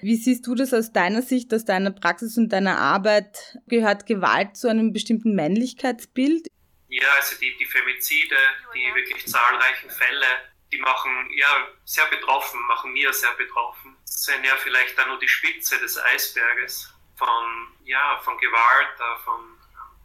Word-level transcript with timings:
Wie 0.00 0.16
siehst 0.16 0.46
du 0.46 0.54
das 0.54 0.72
aus 0.72 0.92
deiner 0.92 1.22
Sicht, 1.22 1.52
aus 1.52 1.64
deiner 1.64 1.90
Praxis 1.90 2.36
und 2.38 2.50
deiner 2.50 2.78
Arbeit? 2.78 3.58
Gehört 3.66 4.06
Gewalt 4.06 4.56
zu 4.56 4.68
einem 4.68 4.92
bestimmten 4.92 5.34
Männlichkeitsbild? 5.34 6.48
Ja, 6.88 7.08
also 7.16 7.36
die, 7.40 7.56
die 7.58 7.66
Femizide, 7.66 8.36
die 8.74 8.94
wirklich 8.94 9.26
zahlreichen 9.26 9.90
Fälle, 9.90 10.26
die 10.72 10.78
machen 10.78 11.30
ja 11.36 11.68
sehr 11.84 12.06
betroffen, 12.06 12.60
machen 12.66 12.92
mir 12.92 13.12
sehr 13.12 13.32
betroffen. 13.32 13.96
Das 14.04 14.24
sind 14.24 14.44
ja 14.44 14.56
vielleicht 14.56 14.96
dann 14.96 15.08
nur 15.08 15.18
die 15.18 15.28
Spitze 15.28 15.78
des 15.78 15.98
Eisberges 15.98 16.92
von, 17.16 17.68
ja, 17.84 18.20
von 18.22 18.38
Gewalt, 18.38 18.94
äh, 18.98 19.24
von 19.24 19.58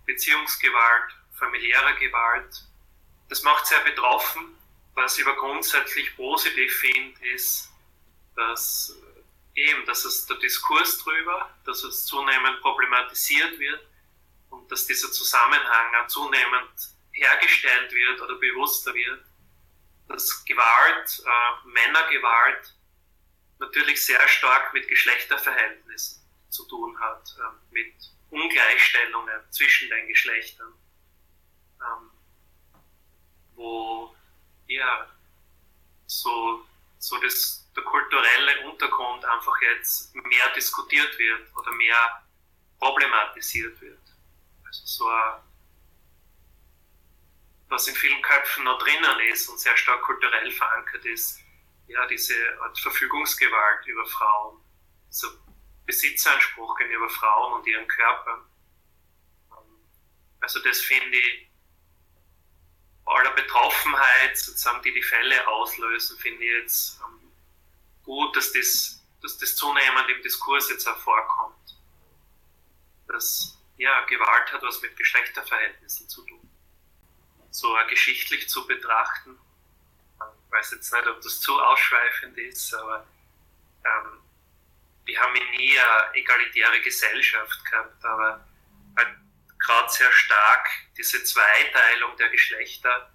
Beziehungsgewalt, 0.05 1.15
familiärer 1.33 1.93
Gewalt. 1.93 2.63
Das 3.29 3.43
macht 3.43 3.67
sehr 3.67 3.79
betroffen. 3.79 4.55
Was 4.95 5.17
ich 5.17 5.25
aber 5.25 5.35
grundsätzlich 5.37 6.15
positiv 6.15 6.75
finde, 6.75 7.27
ist, 7.33 7.69
dass 8.35 8.95
eben, 9.55 9.85
dass 9.85 10.05
es 10.05 10.25
der 10.25 10.37
Diskurs 10.37 10.99
drüber, 10.99 11.53
dass 11.65 11.83
es 11.83 12.05
zunehmend 12.05 12.61
problematisiert 12.61 13.59
wird 13.59 13.81
und 14.49 14.71
dass 14.71 14.85
dieser 14.85 15.11
Zusammenhang 15.11 15.95
auch 15.95 16.07
zunehmend 16.07 16.71
hergestellt 17.11 17.91
wird 17.91 18.21
oder 18.21 18.35
bewusster 18.35 18.93
wird, 18.93 19.23
dass 20.07 20.43
Gewalt, 20.45 21.23
äh, 21.25 21.67
Männergewalt 21.67 22.73
natürlich 23.59 24.03
sehr 24.03 24.27
stark 24.27 24.73
mit 24.73 24.87
Geschlechterverhältnissen 24.87 26.21
zu 26.49 26.65
tun 26.67 26.99
hat, 26.99 27.35
äh, 27.39 27.73
mit 27.73 27.93
Ungleichstellungen 28.29 29.41
zwischen 29.51 29.89
den 29.89 30.07
Geschlechtern, 30.07 30.73
ähm, 31.81 32.09
wo 33.55 34.15
ja 34.67 35.07
so, 36.07 36.65
so 36.99 37.17
das, 37.19 37.62
der 37.75 37.83
kulturelle 37.83 38.69
Untergrund 38.69 39.25
einfach 39.25 39.55
jetzt 39.61 40.13
mehr 40.15 40.49
diskutiert 40.55 41.17
wird 41.17 41.55
oder 41.55 41.71
mehr 41.71 42.23
problematisiert 42.79 43.79
wird. 43.81 44.01
Also 44.65 44.85
so 44.85 45.07
ein, 45.07 45.39
was 47.69 47.87
in 47.87 47.95
vielen 47.95 48.21
Köpfen 48.21 48.65
noch 48.65 48.77
drinnen 48.79 49.19
ist 49.31 49.47
und 49.49 49.59
sehr 49.59 49.75
stark 49.77 50.01
kulturell 50.03 50.51
verankert 50.51 51.05
ist, 51.05 51.39
ja, 51.87 52.05
diese 52.07 52.35
Art 52.61 52.77
Verfügungsgewalt 52.79 53.85
über 53.87 54.05
Frauen, 54.05 54.59
dieser 55.09 55.29
Besitzanspruch 55.85 56.75
gegenüber 56.77 57.09
Frauen 57.09 57.53
und 57.53 57.67
ihren 57.67 57.87
Körpern. 57.87 58.45
Also 60.39 60.59
das 60.61 60.79
finde 60.81 61.17
ich 61.17 61.49
aller 63.05 63.31
Betroffenheit, 63.31 64.37
sozusagen, 64.37 64.81
die 64.83 64.93
die 64.93 65.03
Fälle 65.03 65.47
auslösen, 65.47 66.17
finde 66.19 66.43
ich 66.43 66.51
jetzt 66.51 66.99
ähm, 67.01 67.22
gut, 68.03 68.35
dass 68.35 68.51
das, 68.51 69.03
dass 69.21 69.37
das 69.37 69.55
zunehmend 69.55 70.09
im 70.09 70.21
Diskurs 70.21 70.69
jetzt 70.69 70.87
auch 70.87 70.97
vorkommt. 70.97 71.77
Dass, 73.07 73.57
ja, 73.77 74.01
Gewalt 74.05 74.51
hat 74.51 74.61
was 74.61 74.81
mit 74.81 74.95
Geschlechterverhältnissen 74.95 76.07
zu 76.09 76.25
tun. 76.25 76.49
So 77.51 77.77
äh, 77.77 77.87
geschichtlich 77.87 78.49
zu 78.49 78.65
betrachten. 78.65 79.39
Ich 80.19 80.51
weiß 80.51 80.71
jetzt 80.71 80.93
nicht, 80.93 81.07
ob 81.07 81.21
das 81.21 81.39
zu 81.39 81.59
ausschweifend 81.59 82.37
ist, 82.37 82.73
aber 82.73 83.07
ähm, 83.83 84.19
wir 85.05 85.19
haben 85.19 85.33
nie 85.33 85.77
eine 85.77 86.13
egalitäre 86.13 86.79
Gesellschaft 86.81 87.65
gehabt, 87.65 88.05
aber 88.05 88.47
halt 88.95 89.17
gerade 89.59 89.89
sehr 89.91 90.11
stark 90.11 90.69
diese 90.97 91.23
Zweiteilung 91.23 92.15
der 92.17 92.29
Geschlechter 92.29 93.11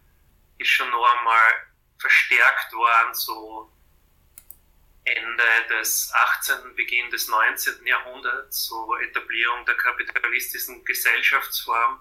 ist 0.58 0.68
schon 0.68 0.90
noch 0.90 1.04
einmal 1.16 1.66
verstärkt 1.98 2.72
worden, 2.72 3.14
so 3.14 3.72
Ende 5.16 5.44
des 5.70 6.12
18., 6.12 6.74
Beginn 6.74 7.10
des 7.10 7.28
19. 7.28 7.86
Jahrhunderts, 7.86 8.64
so 8.66 8.96
Etablierung 8.96 9.64
der 9.66 9.76
kapitalistischen 9.76 10.84
Gesellschaftsform, 10.84 12.00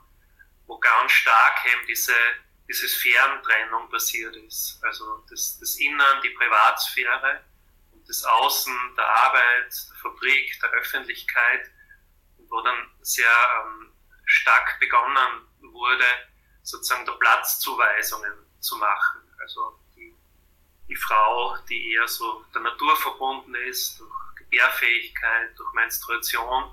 wo 0.66 0.78
ganz 0.80 1.12
stark 1.12 1.66
eben 1.66 1.86
diese, 1.88 2.14
diese 2.68 2.88
Sphärentrennung 2.88 3.90
passiert 3.90 4.36
ist. 4.36 4.80
Also 4.84 5.26
das, 5.30 5.58
das 5.60 5.76
Innern, 5.76 6.22
die 6.22 6.30
Privatsphäre 6.32 7.44
und 7.92 8.08
das 8.08 8.24
Außen, 8.24 8.96
der 8.98 9.06
Arbeit, 9.06 9.74
der 9.90 9.98
Fabrik, 10.02 10.60
der 10.62 10.70
Öffentlichkeit, 10.72 11.72
wo 12.50 12.62
dann 12.62 12.90
sehr 13.02 13.30
ähm, 13.66 13.92
stark 14.26 14.80
begonnen 14.80 15.48
wurde, 15.62 16.06
sozusagen 16.64 17.06
der 17.06 17.14
Platzzuweisungen 17.14 18.34
zu 18.60 18.78
machen. 18.78 19.22
Also 19.42 19.80
die, 20.88 20.96
Frau, 20.96 21.58
die 21.70 21.94
eher 21.94 22.08
so 22.08 22.46
der 22.54 22.62
Natur 22.62 22.96
verbunden 22.98 23.54
ist, 23.56 24.00
durch 24.00 24.36
Gebärfähigkeit, 24.36 25.58
durch 25.58 25.74
Menstruation, 25.74 26.72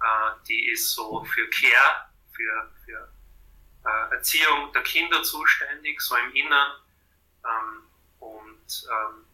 äh, 0.00 0.46
die 0.48 0.70
ist 0.70 0.92
so 0.92 1.24
für 1.24 1.48
Care, 1.50 2.08
für, 2.32 2.72
für 2.84 3.12
äh, 3.84 4.14
Erziehung 4.14 4.72
der 4.72 4.82
Kinder 4.82 5.22
zuständig, 5.22 6.00
so 6.00 6.16
im 6.16 6.32
Innern. 6.34 6.72
Ähm, 7.44 7.82
und 8.20 8.88
ähm, 8.90 9.26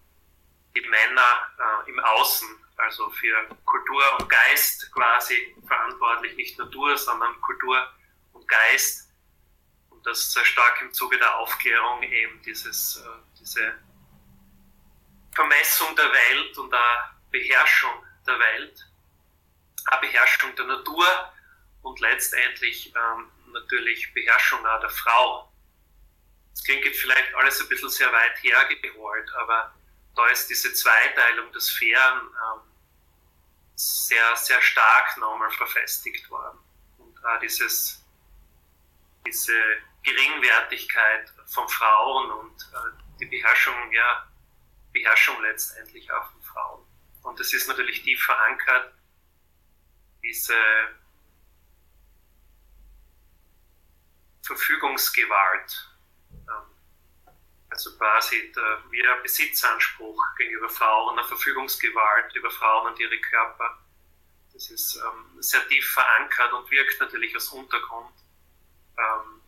die 0.75 0.89
Männer 0.89 1.85
äh, 1.87 1.91
im 1.91 1.99
Außen, 2.01 2.49
also 2.77 3.11
für 3.11 3.57
Kultur 3.65 4.03
und 4.19 4.29
Geist 4.29 4.91
quasi 4.93 5.55
verantwortlich, 5.67 6.35
nicht 6.37 6.59
Natur, 6.59 6.97
sondern 6.97 7.41
Kultur 7.43 7.89
und 8.33 8.47
Geist. 8.49 9.13
Und 9.91 10.05
das 10.07 10.33
sehr 10.33 10.45
stark 10.45 10.81
im 10.83 10.93
Zuge 10.93 11.19
der 11.19 11.37
Aufklärung 11.39 12.03
eben 12.03 12.41
dieses, 12.43 13.05
diese 13.39 13.75
Vermessung 15.35 15.95
der 15.97 16.13
Welt 16.13 16.59
und 16.59 16.71
der 16.71 17.15
Beherrschung 17.31 18.05
der 18.27 18.39
Welt, 18.39 18.87
eine 19.87 20.01
Beherrschung 20.01 20.55
der 20.57 20.67
Natur 20.67 21.33
und 21.83 22.01
letztendlich 22.01 22.93
ähm, 22.95 23.31
natürlich 23.53 24.13
Beherrschung 24.13 24.65
auch 24.67 24.81
der 24.81 24.91
Frau. 24.91 25.53
Das 26.53 26.65
klingt 26.65 26.85
jetzt 26.85 27.01
vielleicht 27.01 27.35
alles 27.35 27.61
ein 27.61 27.69
bisschen 27.69 27.91
sehr 27.91 28.13
weit 28.13 28.43
hergeholt, 28.43 29.31
aber 29.35 29.75
da 30.17 30.27
ist 30.29 30.49
diese 30.51 30.73
Zweiteilung 30.73 31.53
der 31.53 31.61
Sphären 31.61 32.19
ähm, 32.19 32.61
sehr, 33.77 34.37
sehr 34.37 34.61
stark 34.61 35.17
nochmal 35.17 35.51
verfestigt 35.53 36.29
worden. 36.29 36.59
Und 36.99 37.25
auch 37.25 37.41
dieses, 37.41 38.05
diese 39.27 39.55
Geringwertigkeit 40.03 41.33
von 41.47 41.69
Frauen 41.69 42.31
und 42.33 42.63
äh, 42.63 43.19
die 43.21 43.27
Beherrschung, 43.27 43.93
ja, 43.93 44.30
Beherrschung 44.93 45.41
letztendlich 45.43 46.11
auch 46.13 46.31
von 46.33 46.43
Frauen. 46.43 46.87
Und 47.23 47.39
das 47.39 47.53
ist 47.53 47.69
natürlich 47.69 48.03
tief 48.03 48.23
verankert, 48.23 48.95
diese 50.23 50.55
Verfügungsgewalt, 54.43 55.91
also 57.71 57.97
quasi 57.97 58.53
der, 58.53 58.83
wie 58.91 59.01
der 59.01 59.17
Besitzanspruch 59.23 60.21
gegenüber 60.37 60.69
Frauen, 60.69 61.19
eine 61.19 61.27
Verfügungsgewalt 61.27 62.35
über 62.35 62.51
Frauen 62.51 62.89
und 62.89 62.99
ihre 62.99 63.19
Körper. 63.21 63.79
Das 64.53 64.71
ist 64.71 64.97
ähm, 64.97 65.41
sehr 65.41 65.67
tief 65.69 65.89
verankert 65.93 66.53
und 66.53 66.71
wirkt 66.71 67.01
natürlich 67.01 67.33
als 67.35 67.49
Untergrund, 67.49 68.13
ähm, 68.99 69.41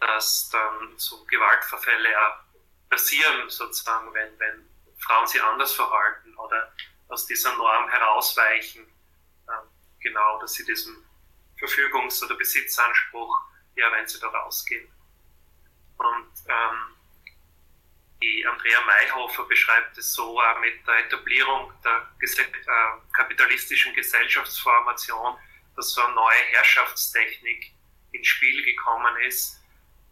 dass 0.00 0.50
dann 0.50 0.98
so 0.98 1.24
Gewaltverfälle 1.26 2.10
ja 2.10 2.45
passieren, 2.88 3.48
sozusagen, 3.48 4.12
wenn, 4.14 4.38
wenn 4.38 4.68
Frauen 4.98 5.26
sich 5.26 5.42
anders 5.42 5.72
verhalten 5.72 6.34
oder 6.36 6.72
aus 7.08 7.26
dieser 7.26 7.56
Norm 7.56 7.88
herausweichen, 7.88 8.82
ähm, 8.82 9.68
genau, 10.00 10.40
dass 10.40 10.54
sie 10.54 10.64
diesem 10.64 11.04
Verfügungs- 11.58 12.24
oder 12.24 12.34
Besitzanspruch, 12.34 13.40
ja, 13.76 13.90
wenn 13.92 14.06
sie 14.06 14.18
da 14.20 14.28
rausgehen. 14.28 14.88
Und 15.98 16.32
ähm, 16.48 16.96
die 18.22 18.46
Andrea 18.46 18.80
Mayhofer 18.82 19.44
beschreibt 19.44 19.96
es 19.98 20.12
so 20.12 20.40
äh, 20.40 20.58
mit 20.60 20.86
der 20.86 21.06
Etablierung 21.06 21.72
der 21.84 22.08
Gese 22.18 22.42
äh, 22.42 22.46
kapitalistischen 23.12 23.94
Gesellschaftsformation, 23.94 25.36
dass 25.74 25.90
so 25.90 26.02
eine 26.02 26.14
neue 26.14 26.38
Herrschaftstechnik 26.52 27.72
ins 28.12 28.26
Spiel 28.26 28.64
gekommen 28.64 29.16
ist, 29.22 29.62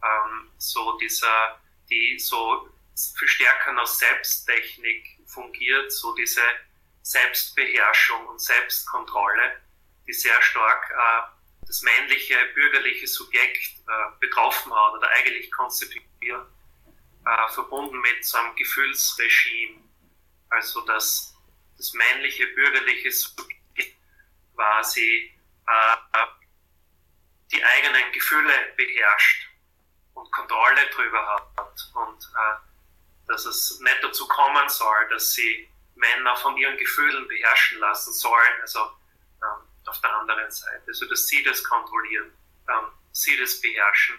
ähm, 0.03 0.50
so 0.59 0.99
dieser, 0.99 1.59
die 1.90 2.19
so 2.19 2.69
viel 3.19 3.28
stärker 3.28 3.76
als 3.78 3.98
Selbsttechnik 3.98 5.19
fungiert, 5.26 5.92
so 5.92 6.14
diese 6.14 6.42
Selbstbeherrschung 7.02 8.26
und 8.26 8.40
Selbstkontrolle, 8.40 9.60
die 10.06 10.12
sehr 10.12 10.40
stark 10.42 10.90
äh, 10.90 11.66
das 11.66 11.82
männliche 11.82 12.36
bürgerliche 12.54 13.06
Subjekt 13.06 13.78
äh, 13.86 13.92
betroffen 14.20 14.72
hat 14.72 14.94
oder 14.94 15.08
eigentlich 15.10 15.50
konstituiert 15.50 16.46
äh, 17.26 17.48
verbunden 17.52 18.00
mit 18.00 18.25
so 18.25 18.38
einem 18.38 18.54
Gefühlsregime. 18.54 19.82
Also 20.50 20.82
dass 20.82 21.34
das 21.76 21.92
männliche, 21.94 22.46
bürgerliche 22.48 23.10
Subjekt 23.10 23.96
quasi 24.54 25.34
äh, 25.66 25.96
die 27.52 27.64
eigenen 27.64 28.12
Gefühle 28.12 28.52
beherrscht 28.76 29.44
und 30.14 30.31
Kontrolle 30.32 30.88
drüber 30.94 31.26
hat 31.56 31.90
und 31.94 32.25
äh, 32.25 32.64
dass 33.26 33.46
es 33.46 33.81
nicht 33.81 33.99
dazu 34.02 34.26
kommen 34.28 34.69
soll, 34.69 35.08
dass 35.11 35.32
sie 35.32 35.69
Männer 35.94 36.37
von 36.37 36.56
ihren 36.56 36.76
Gefühlen 36.76 37.26
beherrschen 37.28 37.78
lassen 37.78 38.12
sollen, 38.12 38.61
also 38.61 38.81
ähm, 38.81 39.69
auf 39.87 40.00
der 40.00 40.16
anderen 40.16 40.50
Seite, 40.50 40.82
also 40.87 41.06
dass 41.06 41.26
sie 41.26 41.43
das 41.43 41.62
kontrollieren, 41.64 42.32
ähm, 42.69 42.87
sie 43.12 43.37
das 43.38 43.61
beherrschen. 43.61 44.19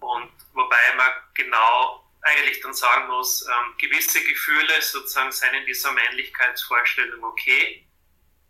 Und 0.00 0.32
wobei 0.54 0.94
man 0.96 1.10
genau 1.34 2.04
eigentlich 2.22 2.60
dann 2.60 2.74
sagen 2.74 3.08
muss, 3.08 3.46
ähm, 3.46 3.74
gewisse 3.78 4.22
Gefühle 4.22 4.80
sozusagen 4.82 5.32
seien 5.32 5.54
in 5.54 5.66
dieser 5.66 5.92
Männlichkeitsvorstellung 5.92 7.22
okay, 7.24 7.86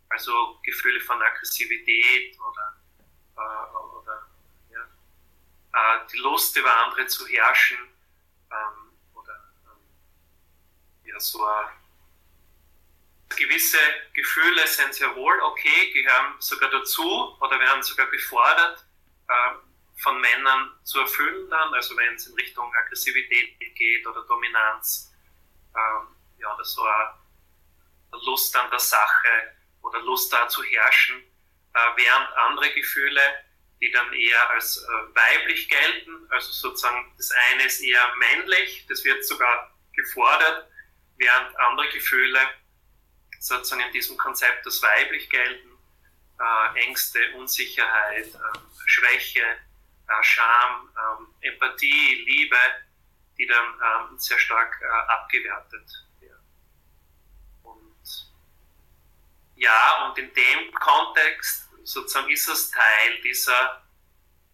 also 0.09 0.59
Gefühle 0.63 0.99
von 1.01 1.21
Aggressivität 1.21 2.37
oder, 2.39 2.81
äh, 3.37 3.90
äh, 5.73 6.07
die 6.11 6.17
Lust 6.17 6.55
über 6.57 6.73
andere 6.85 7.07
zu 7.07 7.25
herrschen 7.27 7.77
ähm, 8.51 8.93
oder 9.13 9.33
ähm, 9.65 11.05
ja, 11.05 11.19
so 11.19 11.45
gewisse 13.29 13.77
Gefühle 14.13 14.67
sind 14.67 14.93
sehr 14.93 15.15
wohl 15.15 15.39
okay, 15.41 15.91
gehören 15.93 16.35
sogar 16.39 16.69
dazu 16.69 17.37
oder 17.39 17.59
werden 17.59 17.83
sogar 17.83 18.07
gefordert. 18.07 18.85
Äh, 19.27 19.55
von 20.01 20.19
Männern 20.19 20.71
zu 20.83 20.99
erfüllen 20.99 21.49
dann, 21.49 21.73
also 21.73 21.95
wenn 21.95 22.15
es 22.15 22.25
in 22.25 22.33
Richtung 22.33 22.73
Aggressivität 22.73 23.59
geht 23.75 24.05
oder 24.07 24.23
Dominanz, 24.23 25.13
ähm, 25.75 26.07
ja, 26.39 26.53
oder 26.53 26.65
so 26.65 26.81
eine 26.83 28.23
Lust 28.25 28.55
an 28.55 28.69
der 28.71 28.79
Sache 28.79 29.55
oder 29.81 30.01
Lust 30.01 30.33
da 30.33 30.47
zu 30.47 30.63
herrschen, 30.63 31.21
äh, 31.73 31.79
während 31.95 32.33
andere 32.35 32.73
Gefühle, 32.73 33.21
die 33.81 33.91
dann 33.91 34.13
eher 34.13 34.49
als 34.51 34.77
äh, 34.77 35.15
weiblich 35.15 35.67
gelten, 35.67 36.27
also 36.29 36.51
sozusagen 36.51 37.11
das 37.17 37.31
eine 37.51 37.63
ist 37.63 37.81
eher 37.81 38.15
männlich, 38.15 38.85
das 38.87 39.03
wird 39.03 39.25
sogar 39.25 39.75
gefordert, 39.93 40.69
während 41.17 41.59
andere 41.59 41.89
Gefühle 41.89 42.39
sozusagen 43.39 43.81
in 43.81 43.91
diesem 43.91 44.17
Konzept 44.17 44.65
als 44.65 44.81
weiblich 44.83 45.29
gelten, 45.29 45.69
äh, 46.39 46.79
Ängste, 46.79 47.19
Unsicherheit, 47.35 48.27
äh, 48.27 48.59
Schwäche, 48.85 49.57
Scham, 50.21 50.89
ähm, 50.97 51.27
Empathie, 51.41 52.25
Liebe, 52.25 52.57
die 53.37 53.47
dann 53.47 53.65
ähm, 53.65 54.19
sehr 54.19 54.37
stark 54.37 54.79
äh, 54.81 55.11
abgewertet 55.11 55.89
werden. 56.19 56.45
Und 57.63 58.31
ja, 59.55 60.05
und 60.05 60.17
in 60.17 60.33
dem 60.33 60.73
Kontext 60.73 61.70
sozusagen 61.83 62.29
ist 62.29 62.47
es 62.47 62.71
Teil 62.71 63.21
dieser 63.23 63.83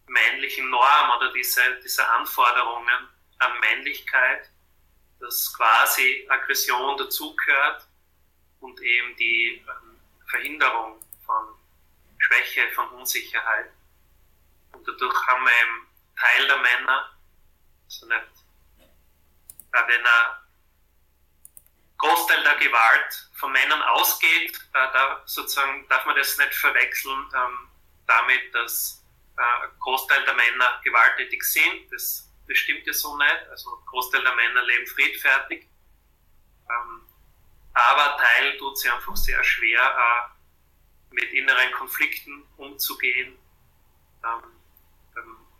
männlichen 0.06 0.70
Norm 0.70 1.10
oder 1.16 1.32
dieser, 1.32 1.70
dieser 1.82 2.10
Anforderungen 2.14 3.08
an 3.38 3.60
Männlichkeit, 3.60 4.50
dass 5.20 5.52
quasi 5.54 6.26
Aggression 6.28 6.96
dazugehört 6.96 7.86
und 8.60 8.80
eben 8.80 9.16
die 9.16 9.64
ähm, 9.66 10.00
Verhinderung 10.26 11.00
von 11.24 11.54
Schwäche, 12.18 12.68
von 12.74 12.88
Unsicherheit. 12.90 13.70
Und 14.72 14.86
dadurch 14.86 15.26
haben 15.26 15.44
wir 15.44 15.52
eben 15.62 15.88
Teil 16.18 16.46
der 16.46 16.56
Männer, 16.56 17.10
also 17.84 18.06
nicht, 18.06 18.26
wenn 19.72 20.06
ein 20.06 20.47
Großteil 21.98 22.42
der 22.44 22.56
Gewalt 22.56 23.28
von 23.34 23.52
Männern 23.52 23.82
ausgeht, 23.82 24.56
äh, 24.72 24.92
da 24.92 25.22
sozusagen 25.26 25.86
darf 25.88 26.06
man 26.06 26.16
das 26.16 26.38
nicht 26.38 26.54
verwechseln 26.54 27.26
ähm, 27.34 27.68
damit, 28.06 28.54
dass 28.54 29.04
äh, 29.36 29.68
Großteil 29.80 30.24
der 30.24 30.34
Männer 30.34 30.80
gewalttätig 30.84 31.42
sind. 31.42 31.92
Das, 31.92 32.30
das 32.46 32.56
stimmt 32.56 32.86
ja 32.86 32.92
so 32.92 33.16
nicht. 33.16 33.48
Also 33.50 33.82
Großteil 33.86 34.22
der 34.22 34.34
Männer 34.34 34.62
leben 34.64 34.86
friedfertig. 34.86 35.66
Ähm, 36.70 37.02
aber 37.74 38.16
Teil 38.16 38.56
tut 38.58 38.78
sie 38.78 38.90
einfach 38.90 39.16
sehr 39.16 39.42
schwer, 39.44 39.80
äh, 39.80 41.14
mit 41.14 41.32
inneren 41.32 41.72
Konflikten 41.72 42.46
umzugehen. 42.56 43.38
Ähm, 44.24 44.58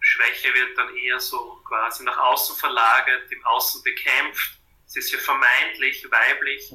Schwäche 0.00 0.54
wird 0.54 0.78
dann 0.78 0.96
eher 0.96 1.20
so 1.20 1.60
quasi 1.66 2.04
nach 2.04 2.16
außen 2.16 2.56
verlagert, 2.56 3.30
im 3.30 3.44
Außen 3.44 3.82
bekämpft. 3.82 4.57
Sie 4.88 5.00
ist 5.00 5.12
ja 5.12 5.18
vermeintlich 5.18 6.06
weiblich 6.10 6.74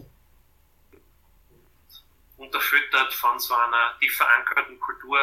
unterfüttert 2.37 3.11
von 3.13 3.39
so 3.39 3.55
einer 3.55 3.97
tief 3.99 4.15
verankerten 4.15 4.79
Kultur 4.79 5.17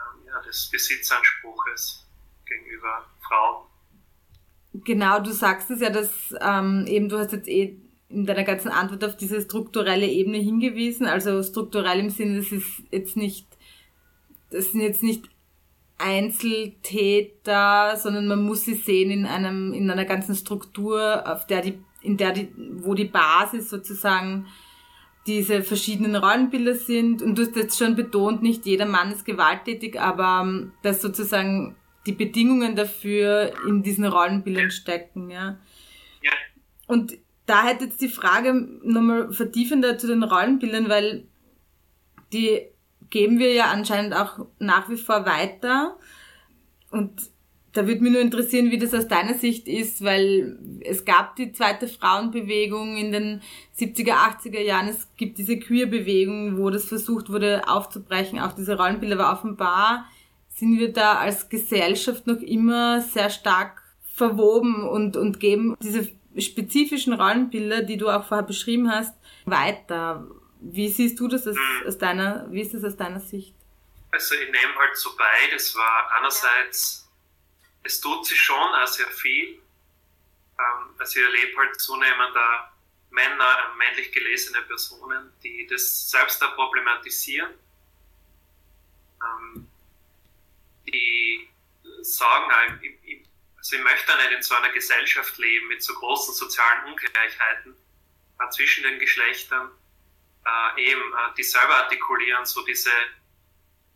ähm, 0.00 0.26
ja, 0.26 0.40
des 0.40 0.70
Besitzanspruches 0.70 2.06
gegenüber 2.46 3.06
Frauen. 3.28 3.66
Genau, 4.72 5.20
du 5.20 5.30
sagst 5.30 5.70
es 5.70 5.80
ja, 5.80 5.90
dass 5.90 6.34
ähm, 6.40 6.86
eben 6.86 7.10
du 7.10 7.18
hast 7.18 7.32
jetzt 7.32 7.48
eh 7.48 7.76
in 8.08 8.24
deiner 8.24 8.44
ganzen 8.44 8.70
Antwort 8.70 9.04
auf 9.04 9.16
diese 9.18 9.42
strukturelle 9.42 10.06
Ebene 10.06 10.38
hingewiesen. 10.38 11.06
Also 11.06 11.42
strukturell 11.42 12.00
im 12.00 12.10
Sinne, 12.10 12.38
das 12.38 12.50
ist 12.50 12.82
jetzt 12.90 13.16
nicht, 13.16 13.46
das 14.50 14.72
sind 14.72 14.80
jetzt 14.80 15.02
nicht 15.02 15.28
Einzeltäter, 16.02 17.96
sondern 17.96 18.26
man 18.26 18.42
muss 18.42 18.64
sie 18.64 18.74
sehen 18.74 19.10
in 19.10 19.26
einem, 19.26 19.72
in 19.72 19.90
einer 19.90 20.04
ganzen 20.04 20.34
Struktur, 20.34 21.22
auf 21.30 21.46
der 21.46 21.62
die, 21.62 21.78
in 22.02 22.16
der 22.16 22.32
die, 22.32 22.52
wo 22.56 22.94
die 22.94 23.04
Basis 23.04 23.70
sozusagen 23.70 24.46
diese 25.26 25.62
verschiedenen 25.62 26.16
Rollenbilder 26.16 26.74
sind. 26.74 27.22
Und 27.22 27.38
du 27.38 27.42
hast 27.42 27.56
jetzt 27.56 27.78
schon 27.78 27.94
betont, 27.94 28.42
nicht 28.42 28.66
jeder 28.66 28.86
Mann 28.86 29.12
ist 29.12 29.24
gewalttätig, 29.24 30.00
aber 30.00 30.42
ähm, 30.44 30.72
dass 30.82 31.00
sozusagen 31.00 31.76
die 32.06 32.12
Bedingungen 32.12 32.74
dafür 32.74 33.52
in 33.68 33.82
diesen 33.82 34.04
Rollenbildern 34.04 34.72
stecken, 34.72 35.30
ja. 35.30 35.58
ja. 36.22 36.32
Und 36.88 37.16
da 37.46 37.64
hätte 37.64 37.84
jetzt 37.84 38.00
die 38.00 38.08
Frage 38.08 38.54
nochmal 38.82 39.32
vertiefender 39.32 39.98
zu 39.98 40.08
den 40.08 40.24
Rollenbildern, 40.24 40.88
weil 40.88 41.28
die 42.32 42.62
geben 43.12 43.38
wir 43.38 43.52
ja 43.52 43.66
anscheinend 43.70 44.16
auch 44.16 44.46
nach 44.58 44.88
wie 44.88 44.96
vor 44.96 45.24
weiter. 45.26 45.98
Und 46.90 47.30
da 47.72 47.86
würde 47.86 48.00
mich 48.00 48.12
nur 48.12 48.20
interessieren, 48.20 48.70
wie 48.70 48.78
das 48.78 48.94
aus 48.94 49.06
deiner 49.06 49.34
Sicht 49.34 49.68
ist, 49.68 50.02
weil 50.02 50.58
es 50.80 51.04
gab 51.04 51.36
die 51.36 51.52
zweite 51.52 51.88
Frauenbewegung 51.88 52.96
in 52.96 53.12
den 53.12 53.42
70er, 53.78 54.14
80er 54.14 54.60
Jahren. 54.60 54.88
Es 54.88 55.08
gibt 55.16 55.38
diese 55.38 55.58
Queer-Bewegung, 55.58 56.58
wo 56.58 56.70
das 56.70 56.86
versucht 56.86 57.30
wurde 57.30 57.68
aufzubrechen, 57.68 58.40
auch 58.40 58.52
diese 58.52 58.76
Rollenbilder. 58.76 59.20
Aber 59.20 59.38
offenbar 59.38 60.06
sind 60.48 60.78
wir 60.78 60.92
da 60.92 61.18
als 61.18 61.50
Gesellschaft 61.50 62.26
noch 62.26 62.40
immer 62.40 63.02
sehr 63.02 63.30
stark 63.30 63.82
verwoben 64.02 64.88
und, 64.88 65.16
und 65.16 65.38
geben 65.38 65.76
diese 65.82 66.08
spezifischen 66.36 67.12
Rollenbilder, 67.12 67.82
die 67.82 67.98
du 67.98 68.08
auch 68.08 68.24
vorher 68.24 68.46
beschrieben 68.46 68.90
hast, 68.90 69.14
weiter. 69.44 70.26
Wie 70.64 70.88
siehst 70.88 71.18
du 71.18 71.26
das 71.26 71.46
aus, 71.46 71.56
hm. 71.56 71.86
aus 71.86 71.98
deiner, 71.98 72.50
wie 72.52 72.60
ist 72.60 72.72
das 72.72 72.84
aus 72.84 72.96
deiner 72.96 73.20
Sicht? 73.20 73.54
Also 74.12 74.34
ich 74.34 74.50
nehme 74.50 74.74
halt 74.76 74.96
so 74.96 75.16
beides 75.16 75.74
war 75.74 76.10
einerseits, 76.12 77.10
es 77.82 78.00
tut 78.00 78.26
sich 78.26 78.38
schon 78.40 78.56
auch 78.56 78.86
sehr 78.86 79.08
viel. 79.08 79.60
Ähm, 80.58 80.94
also 80.98 81.18
ich 81.18 81.24
erlebe 81.24 81.56
halt 81.56 81.80
zunehmend 81.80 82.36
Männer, 83.10 83.44
äh, 83.44 83.76
männlich 83.76 84.12
gelesene 84.12 84.62
Personen, 84.62 85.32
die 85.42 85.66
das 85.66 86.10
selbst 86.10 86.40
da 86.40 86.48
problematisieren. 86.48 87.52
Ähm, 89.22 89.68
die 90.86 91.48
sagen, 92.02 92.50
also 93.56 93.76
ich 93.76 93.82
möchte 93.82 94.16
nicht 94.16 94.32
in 94.32 94.42
so 94.42 94.54
einer 94.54 94.70
Gesellschaft 94.70 95.38
leben 95.38 95.68
mit 95.68 95.82
so 95.82 95.94
großen 95.94 96.34
sozialen 96.34 96.84
Ungleichheiten 96.86 97.76
zwischen 98.50 98.82
den 98.82 98.98
Geschlechtern 98.98 99.70
äh, 100.44 100.82
eben, 100.82 101.00
äh, 101.00 101.34
die 101.36 101.42
selber 101.42 101.76
artikulieren, 101.76 102.44
so 102.44 102.64
diese 102.64 102.90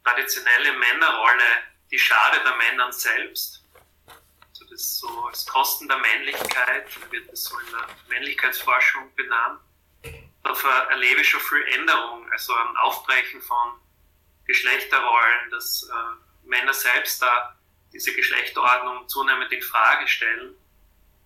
traditionelle 0.04 0.72
Männerrolle, 0.72 1.44
die 1.90 1.98
schadet 1.98 2.44
der 2.44 2.56
Männern 2.56 2.92
selbst. 2.92 3.64
Also 4.50 4.64
das 4.70 4.80
ist 4.80 4.98
so 4.98 5.26
als 5.26 5.46
Kosten 5.46 5.88
der 5.88 5.98
Männlichkeit, 5.98 7.10
wird 7.10 7.30
das 7.30 7.44
so 7.44 7.58
in 7.58 7.66
der 7.70 7.86
Männlichkeitsforschung 8.08 9.14
benannt. 9.14 9.60
Da 10.42 10.52
erlebe 10.90 11.20
ich 11.20 11.28
schon 11.28 11.40
viel 11.40 11.62
Änderung, 11.74 12.30
also 12.30 12.54
ein 12.54 12.76
Aufbrechen 12.76 13.42
von 13.42 13.80
Geschlechterrollen, 14.46 15.50
dass 15.50 15.82
äh, 15.82 16.48
Männer 16.48 16.72
selbst 16.72 17.20
da 17.20 17.56
diese 17.92 18.14
Geschlechterordnung 18.14 19.08
zunehmend 19.08 19.50
in 19.50 19.62
Frage 19.62 20.06
stellen, 20.06 20.54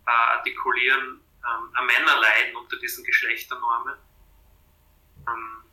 äh, 0.07 0.11
artikulieren, 0.11 1.21
ähm, 1.45 1.87
Männer 1.87 2.17
leiden 2.17 2.57
unter 2.57 2.77
diesen 2.79 3.05
Geschlechternormen. 3.05 3.97
Ähm, 5.29 5.65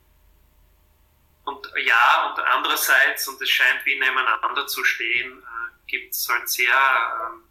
und 1.44 1.67
ja, 1.78 2.26
und 2.28 2.40
andererseits, 2.40 3.28
und 3.28 3.40
es 3.40 3.50
scheint 3.50 3.84
wie 3.84 3.98
nebeneinander 3.98 4.66
zu 4.66 4.84
stehen, 4.84 5.42
äh, 5.42 5.86
gibt 5.86 6.14
es 6.14 6.28
halt 6.28 6.48
sehr, 6.48 7.30
ähm, 7.30 7.44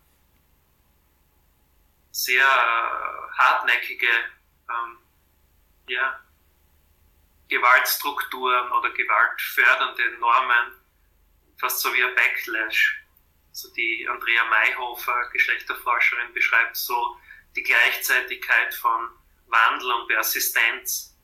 sehr 2.11 2.45
äh, 2.45 3.37
hartnäckige 3.37 4.09
ähm, 4.69 4.97
ja, 5.87 6.19
Gewaltstrukturen 7.49 8.71
oder 8.71 8.89
gewaltfördernde 8.91 10.17
Normen, 10.19 10.73
fast 11.59 11.79
so 11.79 11.93
wie 11.93 12.03
ein 12.03 12.15
Backlash. 12.15 13.03
Also 13.49 13.73
die 13.73 14.07
Andrea 14.07 14.45
Mayhofer, 14.45 15.29
Geschlechterforscherin, 15.31 16.33
beschreibt 16.33 16.75
so 16.75 17.17
die 17.55 17.63
Gleichzeitigkeit 17.63 18.73
von 18.75 19.09
Wandel 19.47 19.91
und 19.93 20.07
Persistenz. 20.07 21.16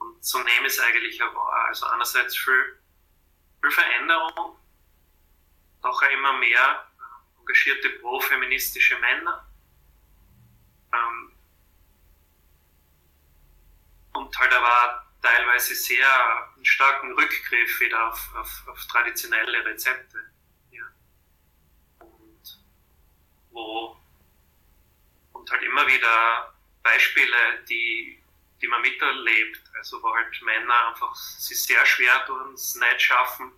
Und 0.00 0.24
so 0.24 0.38
nehme 0.38 0.66
ich 0.66 0.72
es 0.72 0.80
eigentlich 0.80 1.22
auch 1.22 1.34
wahr. 1.34 1.66
Also 1.68 1.86
einerseits 1.86 2.36
viel, 2.36 2.78
viel 3.60 3.70
Veränderung, 3.70 4.56
doch 5.82 6.02
auch 6.02 6.10
immer 6.10 6.32
mehr 6.34 6.86
äh, 6.98 7.40
engagierte 7.40 7.90
pro-feministische 8.00 8.98
Männer. 8.98 9.46
Ähm, 10.92 11.32
und 14.12 14.38
halt 14.38 14.52
aber 14.52 15.06
teilweise 15.22 15.74
sehr 15.74 16.52
einen 16.54 16.64
starken 16.64 17.12
Rückgriff 17.12 17.80
wieder 17.80 18.08
auf, 18.08 18.34
auf, 18.34 18.68
auf 18.68 18.86
traditionelle 18.86 19.64
Rezepte. 19.64 20.30
Ja. 20.70 20.84
Und 22.00 22.64
wo 23.50 24.00
und 25.32 25.50
halt 25.50 25.62
immer 25.62 25.86
wieder 25.86 26.54
Beispiele, 26.82 27.64
die, 27.68 28.19
die 28.60 28.68
man 28.68 28.82
miterlebt, 28.82 29.62
also 29.76 30.02
wo 30.02 30.14
halt 30.14 30.42
Männer 30.42 30.88
einfach 30.88 31.14
sich 31.14 31.62
sehr 31.62 31.84
schwer 31.86 32.24
tun, 32.26 32.54
es 32.54 32.74
nicht 32.74 33.02
schaffen, 33.02 33.52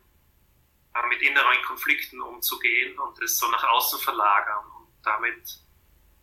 äh, 0.95 1.07
mit 1.09 1.23
inneren 1.23 1.63
Konflikten 1.65 2.21
umzugehen 2.21 2.99
und 2.99 3.21
es 3.21 3.39
so 3.39 3.51
nach 3.51 3.65
außen 3.65 3.99
verlagern 4.01 4.65
und 4.79 4.89
damit 5.03 5.59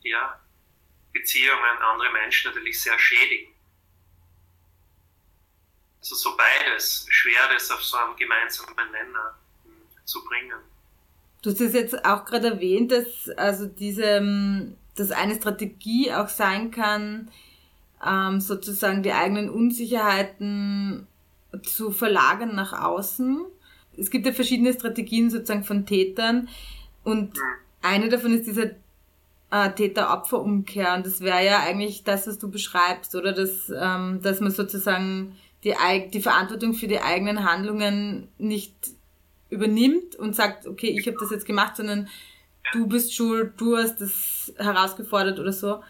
ja, 0.02 0.40
Beziehungen 1.12 1.78
andere 1.82 2.12
Menschen 2.12 2.52
natürlich 2.52 2.82
sehr 2.82 2.98
schädigen. 2.98 3.54
Also 6.00 6.16
so 6.16 6.38
beides, 6.38 7.06
schwer 7.10 7.50
das 7.54 7.70
auf 7.72 7.84
so 7.84 7.98
einen 7.98 8.16
gemeinsamen 8.16 8.92
Nenner 8.92 9.38
zu 10.06 10.24
bringen. 10.24 10.60
Du 11.42 11.52
hast 11.52 11.62
es 11.62 11.74
jetzt 11.74 12.06
auch 12.06 12.26
gerade 12.26 12.48
erwähnt, 12.48 12.92
dass 12.92 13.30
also 13.38 13.66
diese, 13.66 14.04
ähm, 14.04 14.78
dass 14.96 15.12
eine 15.12 15.36
Strategie 15.36 16.14
auch 16.14 16.30
sein 16.30 16.72
kann, 16.72 17.32
ähm, 18.06 18.40
sozusagen 18.40 19.04
die 19.04 19.14
eigenen 19.14 19.50
Unsicherheiten 19.50 21.08
zu 21.64 21.92
verlagern 21.92 22.56
nach 22.56 22.74
außen. 22.74 23.46
Es 23.98 24.10
gibt 24.10 24.26
ja 24.26 24.32
verschiedene 24.32 24.74
Strategien 24.74 25.30
sozusagen 25.30 25.64
von 25.64 25.86
Tätern 25.86 26.48
und 27.04 27.34
eine 27.82 28.10
davon 28.10 28.34
ist 28.34 28.46
dieser 28.46 28.72
äh, 29.52 29.72
Täter-Opfer-Umkehr 29.72 30.96
und 30.96 31.06
das 31.06 31.22
wäre 31.22 31.44
ja 31.46 31.60
eigentlich 31.60 32.04
das, 32.04 32.28
was 32.28 32.38
du 32.38 32.50
beschreibst, 32.50 33.16
oder 33.16 33.34
dass, 33.34 33.72
ähm, 33.76 34.20
dass 34.22 34.40
man 34.40 34.52
sozusagen 34.52 35.36
die, 35.64 35.74
die 36.14 36.22
Verantwortung 36.22 36.74
für 36.74 36.88
die 36.88 37.02
eigenen 37.02 37.50
Handlungen 37.50 38.28
nicht 38.38 38.74
übernimmt 39.50 40.16
und 40.16 40.36
sagt, 40.36 40.68
okay, 40.68 40.96
ich 40.98 41.08
habe 41.08 41.18
das 41.20 41.32
jetzt 41.32 41.46
gemacht, 41.46 41.76
sondern 41.76 42.08
du 42.74 42.88
bist 42.88 43.14
schuld, 43.14 43.54
du 43.58 43.76
hast 43.76 44.00
das 44.00 44.54
herausgefordert 44.58 45.40
oder 45.40 45.52
so. 45.52 45.82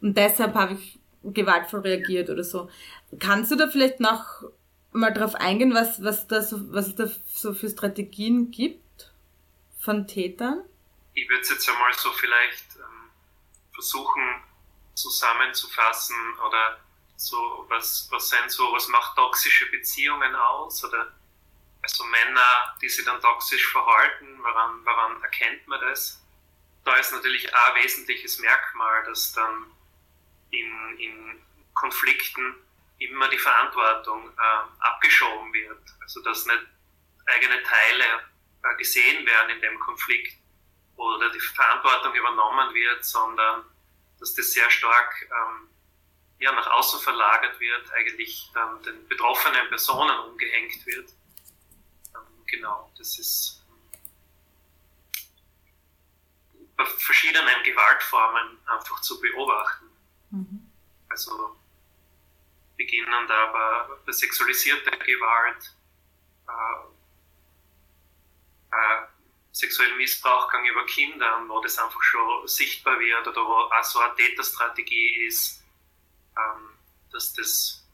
Und 0.00 0.16
deshalb 0.16 0.54
habe 0.54 0.74
ich 0.74 0.98
gewaltvoll 1.24 1.80
reagiert 1.80 2.30
oder 2.30 2.44
so. 2.44 2.70
Kannst 3.18 3.50
du 3.50 3.56
da 3.56 3.68
vielleicht 3.68 4.00
noch 4.00 4.24
mal 4.92 5.12
drauf 5.12 5.34
eingehen, 5.34 5.74
was, 5.74 6.02
was, 6.02 6.26
da 6.26 6.42
so, 6.42 6.72
was 6.72 6.88
es 6.88 6.94
da 6.96 7.08
so 7.34 7.54
für 7.54 7.68
Strategien 7.68 8.50
gibt 8.50 9.12
von 9.80 10.06
Tätern? 10.06 10.64
Ich 11.14 11.28
würde 11.28 11.42
es 11.42 11.50
jetzt 11.50 11.68
einmal 11.68 11.92
so 11.94 12.10
vielleicht 12.12 12.76
ähm, 12.76 13.10
versuchen 13.74 14.42
zusammenzufassen 14.94 16.16
oder 16.46 16.78
so, 17.16 17.66
was, 17.68 18.08
was 18.10 18.28
sind 18.28 18.50
so, 18.50 18.64
was 18.72 18.88
macht 18.88 19.16
toxische 19.16 19.70
Beziehungen 19.70 20.34
aus? 20.34 20.84
Oder 20.84 21.12
also 21.82 22.04
Männer, 22.04 22.76
die 22.80 22.88
sich 22.88 23.04
dann 23.04 23.20
toxisch 23.20 23.66
verhalten, 23.72 24.38
woran, 24.42 24.84
woran 24.84 25.22
erkennt 25.22 25.66
man 25.66 25.80
das? 25.80 26.20
Da 26.84 26.96
ist 26.96 27.12
natürlich 27.12 27.52
ein 27.54 27.82
wesentliches 27.82 28.38
Merkmal, 28.38 29.04
dass 29.04 29.32
dann 29.32 29.66
in, 30.52 30.98
in 30.98 31.42
Konflikten 31.74 32.54
immer 32.98 33.28
die 33.28 33.38
Verantwortung 33.38 34.30
äh, 34.30 34.84
abgeschoben 34.84 35.52
wird. 35.52 35.82
Also 36.00 36.22
dass 36.22 36.46
nicht 36.46 36.66
eigene 37.26 37.62
Teile 37.62 38.04
äh, 38.62 38.76
gesehen 38.76 39.26
werden 39.26 39.50
in 39.50 39.60
dem 39.60 39.78
Konflikt 39.80 40.36
oder 40.96 41.30
die 41.30 41.40
Verantwortung 41.40 42.14
übernommen 42.14 42.72
wird, 42.74 43.04
sondern 43.04 43.64
dass 44.20 44.34
das 44.34 44.52
sehr 44.52 44.70
stark 44.70 45.28
ähm, 45.30 45.68
ja, 46.38 46.52
nach 46.52 46.66
außen 46.66 47.00
verlagert 47.00 47.58
wird, 47.60 47.92
eigentlich 47.92 48.50
dann 48.54 48.82
den 48.82 49.06
betroffenen 49.08 49.68
Personen 49.68 50.18
umgehängt 50.20 50.84
wird. 50.86 51.10
Ähm, 52.14 52.44
genau, 52.46 52.92
das 52.98 53.18
ist 53.18 53.64
bei 56.76 56.84
verschiedenen 56.84 57.62
Gewaltformen 57.62 58.58
einfach 58.66 59.00
zu 59.00 59.20
beobachten. 59.20 59.91
Mhm. 60.32 60.70
Also 61.08 61.56
beginnen 62.76 63.28
da 63.28 63.46
bei, 63.46 63.94
bei 64.06 64.12
sexualisierter 64.12 64.96
Gewalt, 64.96 65.76
äh, 66.48 66.82
äh, 68.72 69.06
sexuellen 69.52 69.96
Missbrauch 69.98 70.50
gegenüber 70.50 70.86
Kindern, 70.86 71.48
wo 71.48 71.60
das 71.60 71.78
einfach 71.78 72.02
schon 72.02 72.48
sichtbar 72.48 72.98
wird 72.98 73.28
oder 73.28 73.44
wo 73.44 73.52
auch 73.52 73.84
so 73.84 74.00
eine 74.00 74.14
Täterstrategie 74.14 75.26
ist, 75.26 75.62
ähm, 76.36 76.70
dass 77.12 77.34
das 77.34 77.86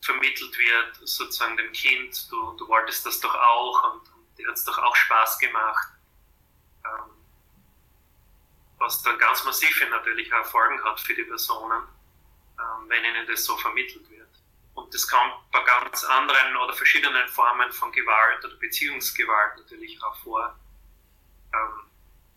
vermittelt 0.00 0.56
wird, 0.56 1.06
sozusagen 1.06 1.58
dem 1.58 1.70
Kind, 1.72 2.30
du, 2.30 2.52
du 2.56 2.66
wolltest 2.66 3.04
das 3.04 3.20
doch 3.20 3.34
auch 3.34 3.92
und, 3.92 4.00
und 4.14 4.38
dir 4.38 4.48
hat 4.48 4.54
es 4.54 4.64
doch 4.64 4.78
auch 4.78 4.96
Spaß 4.96 5.38
gemacht. 5.38 5.88
Was 8.80 9.02
dann 9.02 9.18
ganz 9.18 9.44
massive 9.44 9.86
natürlich 9.90 10.32
auch 10.32 10.46
Folgen 10.46 10.82
hat 10.84 10.98
für 11.00 11.14
die 11.14 11.24
Personen, 11.24 11.82
ähm, 12.58 12.88
wenn 12.88 13.04
ihnen 13.04 13.26
das 13.26 13.44
so 13.44 13.56
vermittelt 13.58 14.08
wird. 14.10 14.28
Und 14.74 14.92
das 14.94 15.06
kommt 15.06 15.34
bei 15.52 15.62
ganz 15.62 16.02
anderen 16.04 16.56
oder 16.56 16.72
verschiedenen 16.72 17.28
Formen 17.28 17.70
von 17.72 17.92
Gewalt 17.92 18.42
oder 18.42 18.56
Beziehungsgewalt 18.56 19.58
natürlich 19.58 20.02
auch 20.02 20.16
vor. 20.22 20.58
Ähm, 21.52 21.90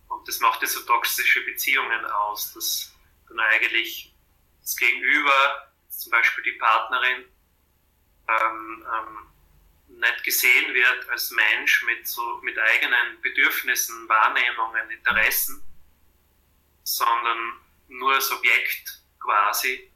und 0.10 0.28
das 0.28 0.42
macht 0.42 0.68
so 0.68 0.82
toxische 0.82 1.42
Beziehungen 1.46 2.06
aus, 2.08 2.54
dass 2.54 2.94
dann 3.30 3.40
eigentlich 3.40 4.14
das 4.62 4.76
Gegenüber, 4.76 5.72
zum 5.88 6.12
Beispiel 6.12 6.44
die 6.44 6.60
Partnerin, 6.60 7.26
ähm, 8.28 8.86
ähm, 8.94 10.00
nicht 10.00 10.24
gesehen 10.26 10.74
wird 10.74 11.10
als 11.10 11.32
Mensch 11.32 11.84
mit, 11.86 12.06
so, 12.06 12.40
mit 12.42 12.60
eigenen 12.60 13.22
Bedürfnissen, 13.22 14.10
Wahrnehmungen, 14.10 14.90
Interessen, 14.92 15.64
sondern 16.84 17.60
nur 17.88 18.14
als 18.14 18.32
Objekt 18.32 19.02
quasi, 19.20 19.90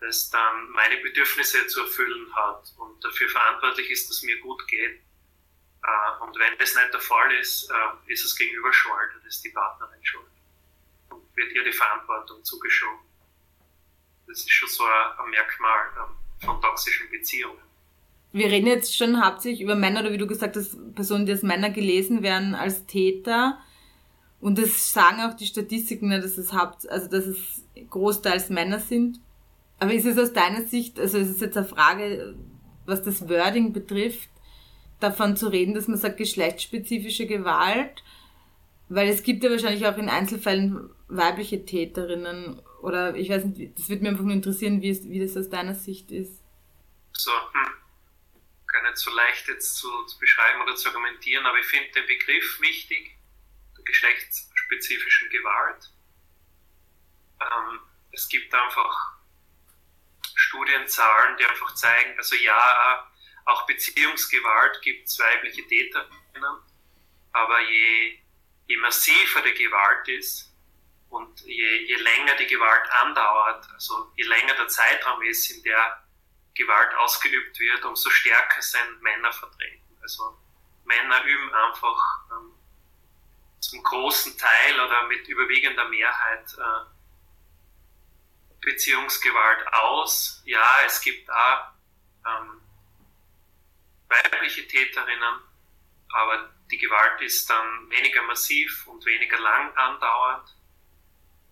das 0.00 0.30
dann 0.30 0.70
meine 0.70 0.96
Bedürfnisse 0.98 1.66
zu 1.68 1.82
erfüllen 1.82 2.34
hat 2.34 2.72
und 2.76 3.02
dafür 3.04 3.28
verantwortlich 3.28 3.90
ist, 3.90 4.10
dass 4.10 4.22
mir 4.22 4.38
gut 4.40 4.66
geht. 4.66 5.00
Äh, 5.84 6.22
und 6.24 6.36
wenn 6.38 6.58
das 6.58 6.74
nicht 6.74 6.92
der 6.92 7.00
Fall 7.00 7.32
ist, 7.34 7.70
äh, 7.70 8.12
ist 8.12 8.24
es 8.24 8.36
Gegenüber 8.36 8.72
schuld, 8.72 9.10
dann 9.14 9.26
ist 9.26 9.44
die 9.44 9.50
Partnerin 9.50 10.04
schuld 10.04 10.26
und 11.10 11.36
wird 11.36 11.52
ihr 11.52 11.64
die 11.64 11.72
Verantwortung 11.72 12.44
zugeschoben. 12.44 13.00
Das 14.26 14.38
ist 14.38 14.50
schon 14.50 14.68
so 14.68 14.84
ein, 14.84 15.30
Merkmal 15.30 15.90
ähm, 15.96 16.16
von 16.44 16.60
toxischen 16.60 17.10
Beziehungen. 17.10 17.62
Wir 18.32 18.46
reden 18.46 18.66
jetzt 18.66 18.96
schon 18.96 19.24
hauptsächlich 19.24 19.60
über 19.60 19.74
Männer 19.74 20.00
oder 20.00 20.12
wie 20.12 20.18
du 20.18 20.26
gesagt 20.26 20.56
hast, 20.56 20.94
Personen, 20.94 21.26
die 21.26 21.32
als 21.32 21.42
Männer 21.42 21.70
gelesen 21.70 22.22
werden 22.22 22.54
als 22.54 22.86
Täter. 22.86 23.60
Und 24.42 24.58
das 24.58 24.92
sagen 24.92 25.20
auch 25.20 25.34
die 25.34 25.46
Statistiken, 25.46 26.08
ne, 26.08 26.20
dass 26.20 26.36
es 26.36 26.52
Haupt, 26.52 26.88
also 26.90 27.08
dass 27.08 27.26
es 27.26 27.64
großteils 27.88 28.50
Männer 28.50 28.80
sind. 28.80 29.20
Aber 29.78 29.94
ist 29.94 30.04
es 30.04 30.18
aus 30.18 30.32
deiner 30.32 30.62
Sicht, 30.62 30.98
also 30.98 31.16
ist 31.16 31.28
es 31.28 31.40
jetzt 31.40 31.56
eine 31.56 31.64
Frage, 31.64 32.34
was 32.84 33.02
das 33.02 33.28
Wording 33.28 33.72
betrifft, 33.72 34.28
davon 34.98 35.36
zu 35.36 35.46
reden, 35.46 35.74
dass 35.74 35.86
man 35.86 35.96
sagt 35.96 36.16
geschlechtsspezifische 36.16 37.26
Gewalt? 37.26 38.02
Weil 38.88 39.10
es 39.10 39.22
gibt 39.22 39.44
ja 39.44 39.50
wahrscheinlich 39.50 39.86
auch 39.86 39.96
in 39.96 40.08
Einzelfällen 40.08 40.90
weibliche 41.06 41.64
Täterinnen 41.64 42.60
oder 42.82 43.14
ich 43.14 43.30
weiß 43.30 43.44
nicht, 43.44 43.78
das 43.78 43.88
würde 43.88 44.02
mich 44.02 44.10
einfach 44.10 44.24
nur 44.24 44.34
interessieren, 44.34 44.82
wie, 44.82 44.90
es, 44.90 45.08
wie 45.08 45.20
das 45.20 45.36
aus 45.36 45.50
deiner 45.50 45.76
Sicht 45.76 46.10
ist. 46.10 46.42
So, 47.12 47.30
hm. 47.30 47.70
Gar 48.66 48.82
nicht 48.90 48.96
so 48.96 49.12
leicht 49.14 49.46
jetzt 49.46 49.76
zu, 49.76 49.88
zu 50.06 50.18
beschreiben 50.18 50.62
oder 50.62 50.74
zu 50.74 50.88
argumentieren, 50.88 51.46
aber 51.46 51.60
ich 51.60 51.66
finde 51.66 51.92
den 51.94 52.06
Begriff 52.08 52.60
wichtig, 52.60 53.21
geschlechtsspezifischen 53.84 55.30
Gewalt. 55.30 55.90
Ähm, 57.40 57.80
es 58.12 58.28
gibt 58.28 58.54
einfach 58.54 59.18
Studienzahlen, 60.34 61.36
die 61.38 61.46
einfach 61.46 61.74
zeigen, 61.74 62.16
also 62.16 62.36
ja, 62.36 63.10
auch 63.44 63.66
Beziehungsgewalt 63.66 64.80
gibt 64.82 65.08
es 65.08 65.18
weibliche 65.18 65.66
Täterinnen, 65.66 66.62
aber 67.32 67.60
je, 67.60 68.18
je 68.66 68.76
massiver 68.76 69.42
die 69.42 69.54
Gewalt 69.54 70.08
ist, 70.08 70.52
und 71.12 71.42
je, 71.42 71.84
je 71.84 71.96
länger 71.96 72.36
die 72.36 72.46
Gewalt 72.46 72.90
andauert, 73.02 73.68
also 73.74 74.12
je 74.16 74.24
länger 74.24 74.54
der 74.54 74.68
Zeitraum 74.68 75.20
ist, 75.22 75.50
in 75.50 75.62
der 75.62 76.02
Gewalt 76.54 76.94
ausgeübt 76.94 77.58
wird, 77.58 77.84
umso 77.84 78.08
stärker 78.08 78.62
sind 78.62 79.02
Männer 79.02 79.32
vertreten. 79.32 79.98
Also 80.00 80.38
Männer 80.84 81.22
üben 81.24 81.52
einfach 81.54 82.00
ähm, 82.32 82.51
zum 83.62 83.82
großen 83.82 84.36
Teil 84.36 84.80
oder 84.80 85.06
mit 85.06 85.26
überwiegender 85.28 85.88
Mehrheit 85.88 86.52
äh, 86.58 86.84
Beziehungsgewalt 88.60 89.66
aus. 89.72 90.42
Ja, 90.44 90.80
es 90.84 91.00
gibt 91.00 91.30
auch 91.30 91.68
ähm, 92.26 92.60
weibliche 94.08 94.66
Täterinnen, 94.66 95.40
aber 96.12 96.50
die 96.70 96.78
Gewalt 96.78 97.20
ist 97.20 97.48
dann 97.48 97.88
weniger 97.90 98.22
massiv 98.22 98.86
und 98.88 99.04
weniger 99.06 99.38
lang 99.38 99.76
andauernd. 99.76 100.56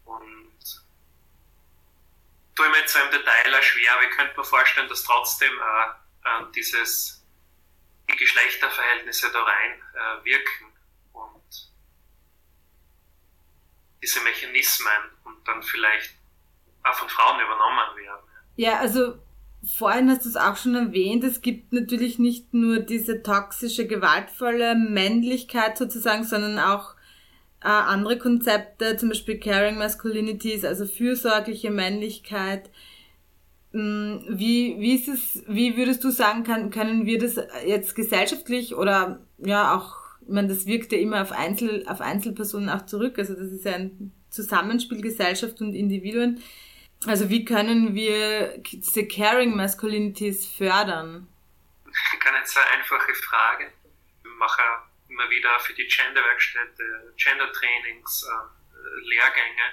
Und 0.05 0.83
tue 2.57 2.69
mir 2.71 2.79
jetzt 2.79 2.93
so 2.93 2.99
im 2.99 3.11
Detail 3.11 3.55
auch 3.55 3.62
schwer, 3.62 3.95
aber 3.95 4.02
ich 4.02 4.11
könnte 4.11 4.37
mir 4.37 4.45
vorstellen, 4.45 4.88
dass 4.88 5.05
trotzdem 5.05 5.52
auch 5.61 5.95
äh, 6.25 6.52
dieses, 6.55 7.25
die 8.11 8.17
Geschlechterverhältnisse 8.17 9.31
da 9.31 9.43
rein 9.43 9.83
äh, 9.95 10.25
wirken 10.25 10.73
und 11.12 11.71
diese 14.02 14.21
Mechanismen 14.21 15.11
und 15.25 15.37
dann 15.47 15.62
vielleicht 15.62 16.14
auch 16.83 16.95
von 16.95 17.09
Frauen 17.09 17.40
übernommen 17.40 17.97
werden. 17.97 18.25
Ja, 18.57 18.78
also 18.78 19.14
vorhin 19.76 20.11
hast 20.11 20.25
du 20.25 20.30
es 20.30 20.37
auch 20.37 20.57
schon 20.57 20.75
erwähnt, 20.75 21.25
es 21.25 21.42
gibt 21.42 21.73
natürlich 21.73 22.19
nicht 22.19 22.54
nur 22.54 22.78
diese 22.80 23.23
toxische, 23.23 23.87
gewaltvolle 23.87 24.75
Männlichkeit 24.75 25.76
sozusagen, 25.76 26.25
sondern 26.25 26.59
auch 26.59 26.95
äh, 27.62 27.69
andere 27.69 28.19
Konzepte, 28.19 28.97
zum 28.97 29.11
Beispiel 29.11 29.38
Caring 29.38 29.76
Masculinities, 29.76 30.64
also 30.64 30.87
fürsorgliche 30.87 31.71
Männlichkeit. 31.71 32.71
Hm, 33.73 34.25
wie, 34.28 34.76
wie 34.78 34.95
ist 34.95 35.09
es, 35.09 35.45
wie 35.47 35.76
würdest 35.76 36.02
du 36.02 36.11
sagen, 36.11 36.42
kann, 36.42 36.71
können 36.71 37.07
wir 37.07 37.19
das 37.19 37.37
jetzt 37.66 37.95
gesellschaftlich 37.95 38.75
oder 38.75 39.21
ja 39.38 39.76
auch, 39.76 39.97
ich 40.30 40.34
meine, 40.34 40.46
das 40.46 40.64
wirkt 40.64 40.92
ja 40.92 40.99
immer 40.99 41.22
auf 41.22 41.32
Einzel, 41.32 41.84
auf 41.88 42.00
Einzelpersonen 42.00 42.68
auch 42.68 42.87
zurück, 42.87 43.18
also 43.18 43.34
das 43.34 43.50
ist 43.50 43.64
ja 43.64 43.72
ein 43.72 44.12
Zusammenspiel 44.30 45.00
Gesellschaft 45.00 45.60
und 45.60 45.75
Individuen. 45.75 46.40
Also 47.04 47.30
wie 47.30 47.44
können 47.44 47.96
wir 47.96 48.58
diese 48.58 49.08
Caring 49.08 49.56
Masculinities 49.56 50.46
fördern? 50.46 51.26
Keine 52.20 52.46
sehr 52.46 52.62
einfache 52.78 53.12
Frage. 53.12 53.72
Ich 54.22 54.30
mache 54.38 54.62
immer 55.08 55.28
wieder 55.30 55.58
für 55.58 55.75
die 55.75 55.88
Gender-Werkstätte 55.88 57.12
Gender-Trainings, 57.16 58.25
äh, 58.30 59.08
Lehrgänge 59.08 59.66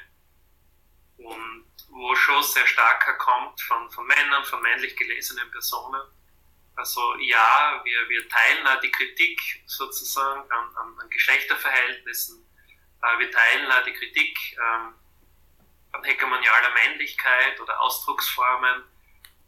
und 1.18 1.66
wo 1.90 2.16
schon 2.16 2.42
sehr 2.42 2.66
stark 2.66 3.16
kommt 3.20 3.62
von, 3.62 3.92
von 3.92 4.08
Männern, 4.08 4.44
von 4.44 4.60
männlich 4.64 4.96
gelesenen 4.96 5.52
Personen. 5.52 6.02
Also 6.78 7.16
ja, 7.18 7.82
wir, 7.84 8.10
wir 8.10 8.30
teilen 8.30 8.80
die 8.84 8.92
Kritik 8.92 9.40
sozusagen 9.66 10.50
an, 10.52 10.76
an, 10.76 11.00
an 11.00 11.10
Geschlechterverhältnissen. 11.10 12.46
Äh, 13.02 13.20
wir 13.20 13.32
teilen 13.32 13.72
auch 13.72 13.84
die 13.84 13.94
Kritik 13.94 14.38
ähm, 14.54 14.94
an 15.92 16.04
hegemonialer 16.04 16.70
Männlichkeit 16.74 17.60
oder 17.60 17.82
Ausdrucksformen, 17.82 18.84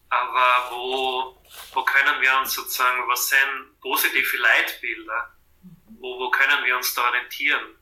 aber 0.10 0.72
wo, 0.72 1.44
wo 1.74 1.84
können 1.84 2.20
wir 2.20 2.36
uns 2.40 2.54
sozusagen, 2.54 3.08
was 3.08 3.30
sind 3.30 3.80
positive 3.80 4.38
Leitbilder, 4.38 5.36
wo, 6.00 6.20
wo 6.20 6.32
können 6.32 6.66
wir 6.66 6.76
uns 6.78 6.96
da 6.96 7.10
orientieren? 7.10 7.76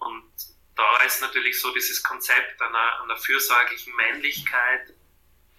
Und 0.00 0.32
da 0.74 1.02
ist 1.04 1.20
natürlich 1.20 1.60
so 1.60 1.72
dieses 1.72 2.02
Konzept 2.02 2.60
einer, 2.60 3.02
einer 3.02 3.16
fürsorglichen 3.16 3.94
Männlichkeit, 3.94 4.92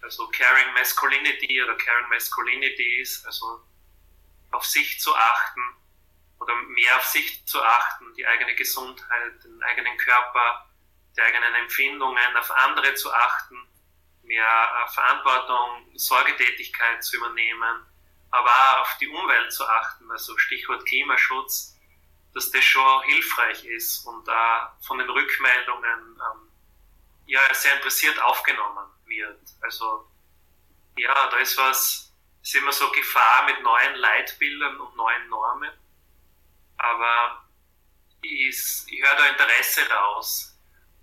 also 0.02 0.28
Caring 0.28 0.72
Masculinity 0.74 1.62
oder 1.62 1.76
Caring 1.76 2.08
Masculinities, 2.08 3.24
also 3.26 3.62
auf 4.52 4.64
sich 4.64 5.00
zu 5.00 5.14
achten 5.14 5.60
oder 6.40 6.54
mehr 6.54 6.96
auf 6.96 7.04
sich 7.04 7.44
zu 7.46 7.62
achten, 7.62 8.14
die 8.14 8.26
eigene 8.26 8.54
Gesundheit, 8.54 9.44
den 9.44 9.62
eigenen 9.62 9.96
Körper, 9.98 10.66
die 11.16 11.20
eigenen 11.20 11.54
Empfindungen, 11.56 12.36
auf 12.36 12.50
andere 12.50 12.94
zu 12.94 13.12
achten, 13.12 13.56
mehr 14.22 14.46
äh, 14.46 14.92
Verantwortung, 14.92 15.90
Sorgetätigkeit 15.96 17.02
zu 17.02 17.16
übernehmen, 17.16 17.86
aber 18.30 18.50
auch 18.50 18.80
auf 18.82 18.98
die 19.00 19.08
Umwelt 19.08 19.52
zu 19.52 19.66
achten, 19.66 20.10
also 20.10 20.36
Stichwort 20.38 20.86
Klimaschutz, 20.86 21.76
dass 22.34 22.50
das 22.50 22.64
schon 22.64 23.02
hilfreich 23.04 23.64
ist 23.64 24.06
und 24.06 24.28
da 24.28 24.78
von 24.86 24.98
den 24.98 25.10
Rückmeldungen 25.10 26.20
ähm, 26.20 26.48
ja 27.26 27.40
sehr 27.52 27.74
interessiert 27.76 28.20
aufgenommen 28.22 28.86
wird. 29.08 29.40
Also 29.60 30.08
ja, 30.96 31.28
da 31.30 31.36
ist 31.38 31.56
was, 31.58 32.12
ist 32.42 32.54
immer 32.54 32.72
so 32.72 32.90
Gefahr 32.92 33.46
mit 33.46 33.62
neuen 33.62 33.94
Leitbildern 33.96 34.80
und 34.80 34.96
neuen 34.96 35.28
Normen, 35.28 35.72
aber 36.78 37.48
ich, 38.22 38.82
ich 38.86 39.02
höre 39.02 39.16
da 39.16 39.28
Interesse 39.28 39.88
raus. 39.90 40.54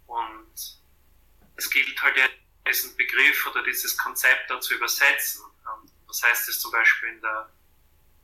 Und 0.07 0.53
es 1.55 1.69
gilt 1.69 2.01
halt 2.01 2.17
ja, 2.17 2.27
diesen 2.67 2.95
Begriff 2.97 3.47
oder 3.47 3.63
dieses 3.63 3.97
Konzept 3.97 4.49
da 4.49 4.59
zu 4.59 4.75
übersetzen. 4.75 5.43
Ähm, 5.65 5.89
was 6.07 6.21
heißt 6.23 6.49
es 6.49 6.59
zum 6.59 6.71
Beispiel 6.71 7.09
in 7.09 7.21
der, 7.21 7.49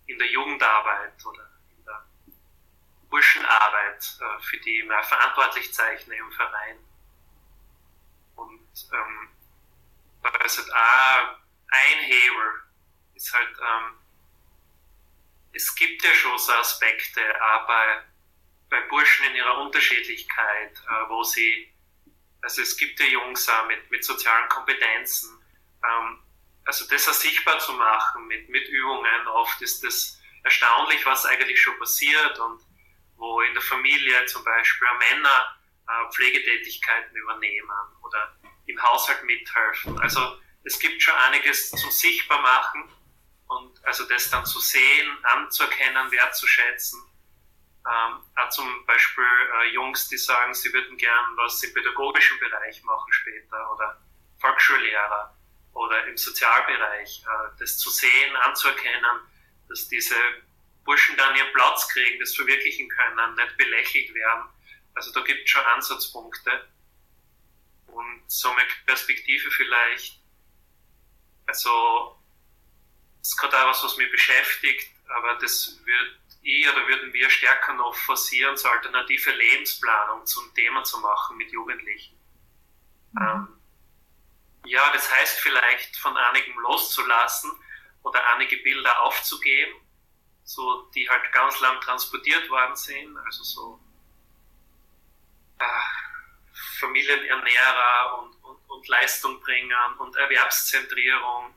in 0.08 0.20
der 0.20 0.28
Jugendarbeit 0.28 1.26
oder 1.26 1.50
in 1.78 1.86
der 1.86 2.06
Burschenarbeit, 3.10 4.18
äh, 4.20 4.42
für 4.44 4.58
die 4.58 4.80
ich 4.80 4.86
mehr 4.86 5.04
verantwortlich 5.04 5.74
zeichne 5.74 6.16
im 6.16 6.32
Verein. 6.34 6.78
Und 8.36 8.90
ähm, 8.94 9.30
da 10.24 10.46
ist 10.46 10.58
halt 10.58 10.74
auch 10.74 11.38
ein 11.70 12.00
Hebel, 12.00 12.64
ist 13.16 13.34
halt, 13.34 13.58
ähm, 13.60 13.98
es 15.54 15.76
gibt 15.76 16.04
ja 16.04 16.14
schon 16.14 16.38
so 16.38 16.54
Aspekte, 16.54 17.22
aber 17.42 18.04
bei 18.70 18.82
Burschen 18.82 19.26
in 19.28 19.36
ihrer 19.36 19.58
Unterschiedlichkeit, 19.60 20.74
äh, 20.88 21.10
wo 21.10 21.24
sie 21.24 21.72
also 22.42 22.62
es 22.62 22.76
gibt 22.76 23.00
ja 23.00 23.06
Jungs 23.06 23.48
auch 23.50 23.68
mit, 23.68 23.90
mit 23.92 24.04
sozialen 24.04 24.50
Kompetenzen. 24.50 25.30
Ähm, 25.84 26.20
also 26.66 26.86
das 26.88 27.08
auch 27.08 27.14
sichtbar 27.14 27.60
zu 27.60 27.74
machen 27.74 28.28
mit, 28.28 28.50
mit 28.50 28.68
Übungen, 28.68 29.28
oft 29.28 29.62
ist 29.62 29.84
das 29.84 30.20
erstaunlich, 30.44 31.06
was 31.06 31.26
eigentlich 31.26 31.62
schon 31.62 31.78
passiert 31.80 32.40
und 32.40 32.62
wo 33.18 33.42
in 33.42 33.54
der 33.54 33.62
Familie 33.62 34.26
zum 34.26 34.44
Beispiel 34.44 34.88
Männer 34.98 35.56
äh, 35.88 36.12
Pflegetätigkeiten 36.12 37.16
übernehmen 37.16 37.70
oder 38.04 38.36
im 38.66 38.82
Haushalt 38.82 39.24
mithelfen. 39.24 40.00
Also 40.00 40.38
es 40.64 40.80
gibt 40.80 41.02
schon 41.02 41.16
einiges 41.16 41.72
zum 41.72 41.92
sichtbar 41.92 42.42
machen 42.42 42.90
und 43.48 43.86
also 43.86 44.06
das 44.06 44.30
dann 44.30 44.46
zu 44.46 44.60
sehen, 44.60 45.18
anzuerkennen, 45.24 46.12
wertzuschätzen 46.12 47.12
ähm, 47.88 48.22
auch 48.36 48.50
zum 48.50 48.86
Beispiel 48.86 49.24
äh, 49.24 49.74
Jungs, 49.74 50.08
die 50.08 50.18
sagen, 50.18 50.54
sie 50.54 50.72
würden 50.72 50.98
gern 50.98 51.38
was 51.38 51.64
im 51.64 51.74
pädagogischen 51.74 52.40
Bereich 52.40 52.84
machen 52.84 53.12
später 53.12 53.72
oder 53.74 54.00
Volksschullehrer 54.40 55.36
oder 55.74 56.06
im 56.06 56.16
Sozialbereich. 56.16 57.24
Äh, 57.26 57.58
das 57.60 57.80
zu 57.80 57.90
sehen, 57.90 58.36
anzuerkennen, 58.36 59.22
dass 59.68 59.88
diese 59.88 60.16
Burschen 60.84 61.18
dann 61.18 61.36
ihren 61.36 61.52
Platz 61.54 61.88
kriegen, 61.88 62.20
das 62.20 62.36
verwirklichen 62.36 62.88
können, 62.88 63.36
nicht 63.36 63.58
belächelt 63.58 64.14
werden. 64.14 64.50
Also 64.94 65.12
da 65.14 65.22
gibt 65.22 65.42
es 65.44 65.50
schon 65.50 65.66
Ansatzpunkte. 65.66 66.68
Und 67.92 68.24
so 68.28 68.50
eine 68.50 68.62
Perspektive 68.86 69.52
vielleicht, 69.52 70.20
also 71.46 72.18
das 73.20 73.30
ist 73.30 73.38
gerade 73.38 73.58
auch 73.62 73.70
was, 73.70 73.84
was 73.84 73.98
mich 73.98 74.12
beschäftigt, 74.12 74.92
aber 75.10 75.36
das 75.36 75.80
wird 75.86 76.18
ich 76.44 76.68
oder 76.68 76.88
würden 76.88 77.14
wir 77.14 77.30
stärker 77.30 77.74
noch 77.74 77.96
forcieren, 77.96 78.58
so 78.58 78.68
alternative 78.68 79.32
Lebensplanung 79.32 80.26
zum 80.26 80.54
Thema 80.56 80.84
zu 80.84 81.00
machen 81.00 81.38
mit 81.38 81.52
Jugendlichen. 81.52 82.18
Mhm. 83.12 83.22
Ähm, 83.22 83.48
ja, 84.66 84.92
das 84.94 85.12
heißt 85.12 85.40
vielleicht 85.40 85.98
von 85.98 86.16
einigem 86.18 86.58
loszulassen 86.60 87.52
oder 88.04 88.26
einige 88.34 88.58
Bilder 88.58 89.02
aufzugeben, 89.02 89.76
so 90.44 90.90
die 90.96 91.08
halt 91.10 91.32
ganz 91.32 91.60
lang 91.60 91.80
transportiert 91.82 92.50
worden 92.50 92.76
sind, 92.76 93.18
also 93.18 93.44
so 93.44 93.80
äh, 95.60 95.64
Familienernährer 96.82 98.20
und, 98.20 98.36
und, 98.44 98.70
und 98.70 98.88
Leistung 98.88 99.40
bringen 99.40 99.74
und 100.00 100.16
Erwerbszentrierung 100.16 101.56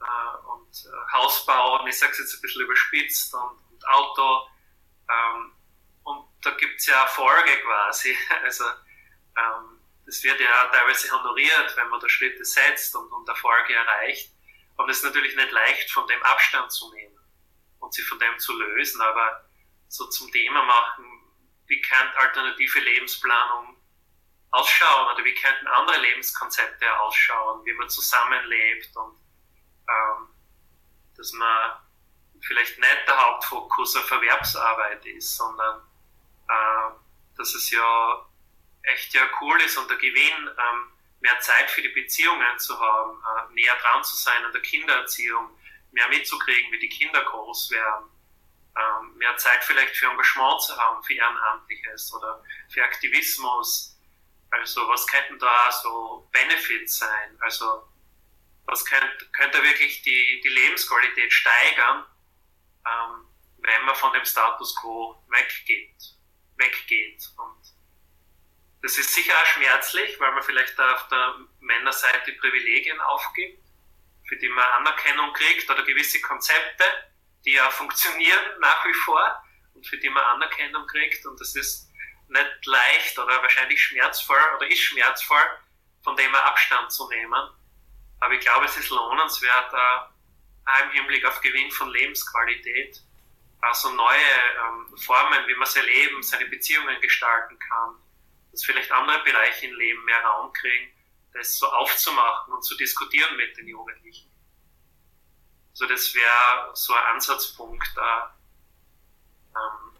äh, 0.00 0.36
und 0.52 0.70
äh, 0.84 1.12
Hausbau, 1.12 1.80
und 1.80 1.88
ich 1.88 1.98
sage 1.98 2.12
es 2.12 2.18
jetzt 2.18 2.34
ein 2.34 2.40
bisschen 2.42 2.62
überspitzt 2.62 3.34
und 3.34 3.88
Auto. 3.88 4.48
Ähm, 5.08 5.52
und 6.02 6.28
da 6.42 6.50
gibt 6.52 6.80
es 6.80 6.86
ja 6.86 7.02
Erfolge 7.02 7.56
quasi. 7.62 8.16
Also 8.42 8.64
ähm, 9.36 9.80
das 10.06 10.22
wird 10.22 10.38
ja 10.40 10.66
teilweise 10.66 11.10
honoriert, 11.10 11.76
wenn 11.76 11.88
man 11.88 12.00
da 12.00 12.08
Schritte 12.08 12.44
setzt 12.44 12.94
und, 12.94 13.10
und 13.10 13.28
Erfolge 13.28 13.74
erreicht. 13.74 14.32
Aber 14.76 14.88
es 14.88 14.98
ist 14.98 15.04
natürlich 15.04 15.34
nicht 15.34 15.50
leicht, 15.52 15.90
von 15.90 16.06
dem 16.08 16.22
Abstand 16.22 16.70
zu 16.72 16.92
nehmen 16.92 17.18
und 17.78 17.94
sich 17.94 18.06
von 18.06 18.18
dem 18.18 18.38
zu 18.38 18.52
lösen. 18.58 19.00
Aber 19.00 19.48
so 19.88 20.06
zum 20.08 20.30
Thema 20.32 20.62
machen, 20.62 21.04
wie 21.66 21.80
kann 21.80 22.08
alternative 22.16 22.80
Lebensplanung 22.80 23.76
ausschauen 24.54 25.12
oder 25.12 25.24
wie 25.24 25.34
könnten 25.34 25.66
andere 25.66 25.98
Lebenskonzepte 25.98 27.00
ausschauen, 27.00 27.64
wie 27.64 27.72
man 27.72 27.88
zusammenlebt 27.88 28.96
und 28.96 29.18
ähm, 29.88 30.28
dass 31.16 31.32
man 31.32 31.72
vielleicht 32.40 32.78
nicht 32.78 33.08
der 33.08 33.20
Hauptfokus 33.26 33.96
auf 33.96 34.10
Erwerbsarbeit 34.10 35.04
ist, 35.06 35.36
sondern 35.36 35.80
äh, 36.48 36.90
dass 37.36 37.54
es 37.54 37.70
ja 37.70 38.26
echt 38.82 39.14
ja 39.14 39.26
cool 39.40 39.60
ist 39.62 39.76
und 39.76 39.90
der 39.90 39.96
Gewinn, 39.96 40.48
ähm, 40.48 40.92
mehr 41.20 41.40
Zeit 41.40 41.70
für 41.70 41.82
die 41.82 41.88
Beziehungen 41.88 42.58
zu 42.58 42.78
haben, 42.78 43.22
äh, 43.22 43.54
näher 43.54 43.76
dran 43.76 44.04
zu 44.04 44.14
sein 44.14 44.44
an 44.44 44.52
der 44.52 44.62
Kindererziehung, 44.62 45.58
mehr 45.90 46.08
mitzukriegen, 46.08 46.70
wie 46.72 46.78
die 46.78 46.88
Kinder 46.88 47.24
groß 47.24 47.70
werden, 47.70 48.10
ähm, 48.76 49.16
mehr 49.16 49.36
Zeit 49.36 49.64
vielleicht 49.64 49.96
für 49.96 50.06
Engagement 50.06 50.60
zu 50.62 50.76
haben, 50.76 51.02
für 51.02 51.14
Ehrenamtliches 51.14 52.12
oder 52.14 52.44
für 52.68 52.84
Aktivismus. 52.84 53.93
Also 54.60 54.88
was 54.88 55.06
könnten 55.06 55.38
da 55.38 55.72
so 55.72 56.28
Benefits 56.32 56.98
sein? 56.98 57.36
Also 57.40 57.88
was 58.66 58.84
könnte, 58.84 59.26
könnte 59.32 59.62
wirklich 59.62 60.02
die, 60.02 60.40
die 60.42 60.48
Lebensqualität 60.48 61.32
steigern, 61.32 62.06
ähm, 62.86 63.26
wenn 63.58 63.84
man 63.84 63.96
von 63.96 64.12
dem 64.12 64.24
Status 64.24 64.76
quo 64.76 65.22
weggeht, 65.28 65.96
weggeht. 66.56 67.28
Und 67.36 67.62
das 68.82 68.96
ist 68.96 69.12
sicher 69.12 69.34
auch 69.34 69.46
schmerzlich, 69.46 70.18
weil 70.20 70.32
man 70.32 70.42
vielleicht 70.42 70.78
auf 70.78 71.08
der 71.08 71.34
Männerseite 71.60 72.32
Privilegien 72.34 73.00
aufgibt, 73.00 73.62
für 74.28 74.36
die 74.36 74.48
man 74.48 74.64
Anerkennung 74.72 75.32
kriegt 75.32 75.68
oder 75.68 75.82
gewisse 75.82 76.20
Konzepte, 76.20 76.84
die 77.44 77.52
ja 77.54 77.70
funktionieren 77.70 78.60
nach 78.60 78.86
wie 78.86 78.94
vor 78.94 79.44
und 79.74 79.86
für 79.86 79.98
die 79.98 80.10
man 80.10 80.24
Anerkennung 80.24 80.86
kriegt. 80.86 81.26
Und 81.26 81.40
das 81.40 81.56
ist 81.56 81.90
nicht 82.28 82.66
leicht 82.66 83.18
oder 83.18 83.42
wahrscheinlich 83.42 83.82
schmerzvoll 83.82 84.40
oder 84.56 84.66
ist 84.66 84.80
schmerzvoll, 84.80 85.44
von 86.02 86.16
dem 86.16 86.34
Abstand 86.34 86.92
zu 86.92 87.08
nehmen. 87.08 87.50
Aber 88.20 88.34
ich 88.34 88.40
glaube, 88.40 88.66
es 88.66 88.76
ist 88.76 88.90
lohnenswert, 88.90 89.74
auch 89.74 90.82
im 90.84 90.90
Hinblick 90.92 91.24
auf 91.26 91.40
Gewinn 91.40 91.70
von 91.70 91.90
Lebensqualität, 91.90 93.02
also 93.60 93.90
neue 93.90 94.16
ähm, 94.16 94.96
Formen, 94.98 95.46
wie 95.46 95.54
man 95.54 95.66
sein 95.66 95.84
Leben, 95.84 96.22
seine 96.22 96.46
Beziehungen 96.46 97.00
gestalten 97.00 97.58
kann, 97.58 97.94
dass 98.50 98.64
vielleicht 98.64 98.90
andere 98.92 99.22
Bereiche 99.24 99.66
im 99.66 99.74
Leben 99.74 100.04
mehr 100.04 100.22
Raum 100.22 100.52
kriegen, 100.52 100.92
das 101.32 101.58
so 101.58 101.66
aufzumachen 101.66 102.52
und 102.52 102.62
zu 102.62 102.76
diskutieren 102.76 103.36
mit 103.36 103.56
den 103.56 103.68
Jugendlichen. 103.68 104.30
Also 105.72 105.86
das 105.86 106.14
wäre 106.14 106.70
so 106.74 106.94
ein 106.94 107.14
Ansatzpunkt, 107.14 107.96
äh, 107.96 108.20
ähm, 109.56 109.96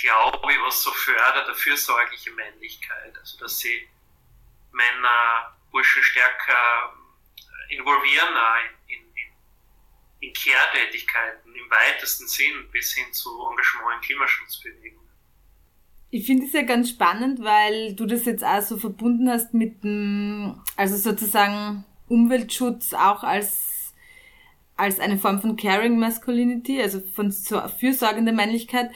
glaube 0.00 0.52
ich, 0.52 0.58
was 0.60 0.82
so 0.82 0.90
fördert, 0.90 1.48
der 1.48 1.54
fürsorgliche 1.54 2.30
Männlichkeit, 2.32 3.16
also 3.18 3.38
dass 3.38 3.58
sie 3.58 3.88
Männer, 4.72 5.56
Burschen 5.70 6.02
stärker 6.02 6.94
involvieren 7.70 8.34
in, 8.88 8.98
in, 8.98 10.28
in, 10.28 10.32
Kehrtätigkeiten 10.32 11.54
im 11.54 11.70
weitesten 11.70 12.26
Sinn 12.28 12.70
bis 12.70 12.92
hin 12.92 13.12
zu 13.12 13.30
Engagement 13.50 13.96
in 13.96 14.06
Klimaschutzbewegungen. 14.06 15.06
Ich 16.10 16.24
finde 16.24 16.46
es 16.46 16.52
ja 16.52 16.62
ganz 16.62 16.90
spannend, 16.90 17.42
weil 17.42 17.94
du 17.94 18.06
das 18.06 18.24
jetzt 18.26 18.44
auch 18.44 18.62
so 18.62 18.76
verbunden 18.76 19.28
hast 19.28 19.54
mit 19.54 19.82
dem, 19.82 20.62
also 20.76 20.96
sozusagen 20.96 21.84
Umweltschutz 22.08 22.94
auch 22.94 23.24
als 23.24 23.76
als 24.76 25.00
eine 25.00 25.18
Form 25.18 25.40
von 25.40 25.56
Caring 25.56 25.98
Masculinity, 25.98 26.80
also 26.80 27.00
von 27.00 27.30
so 27.30 27.60
fürsorgender 27.80 28.32
Männlichkeit. 28.32 28.90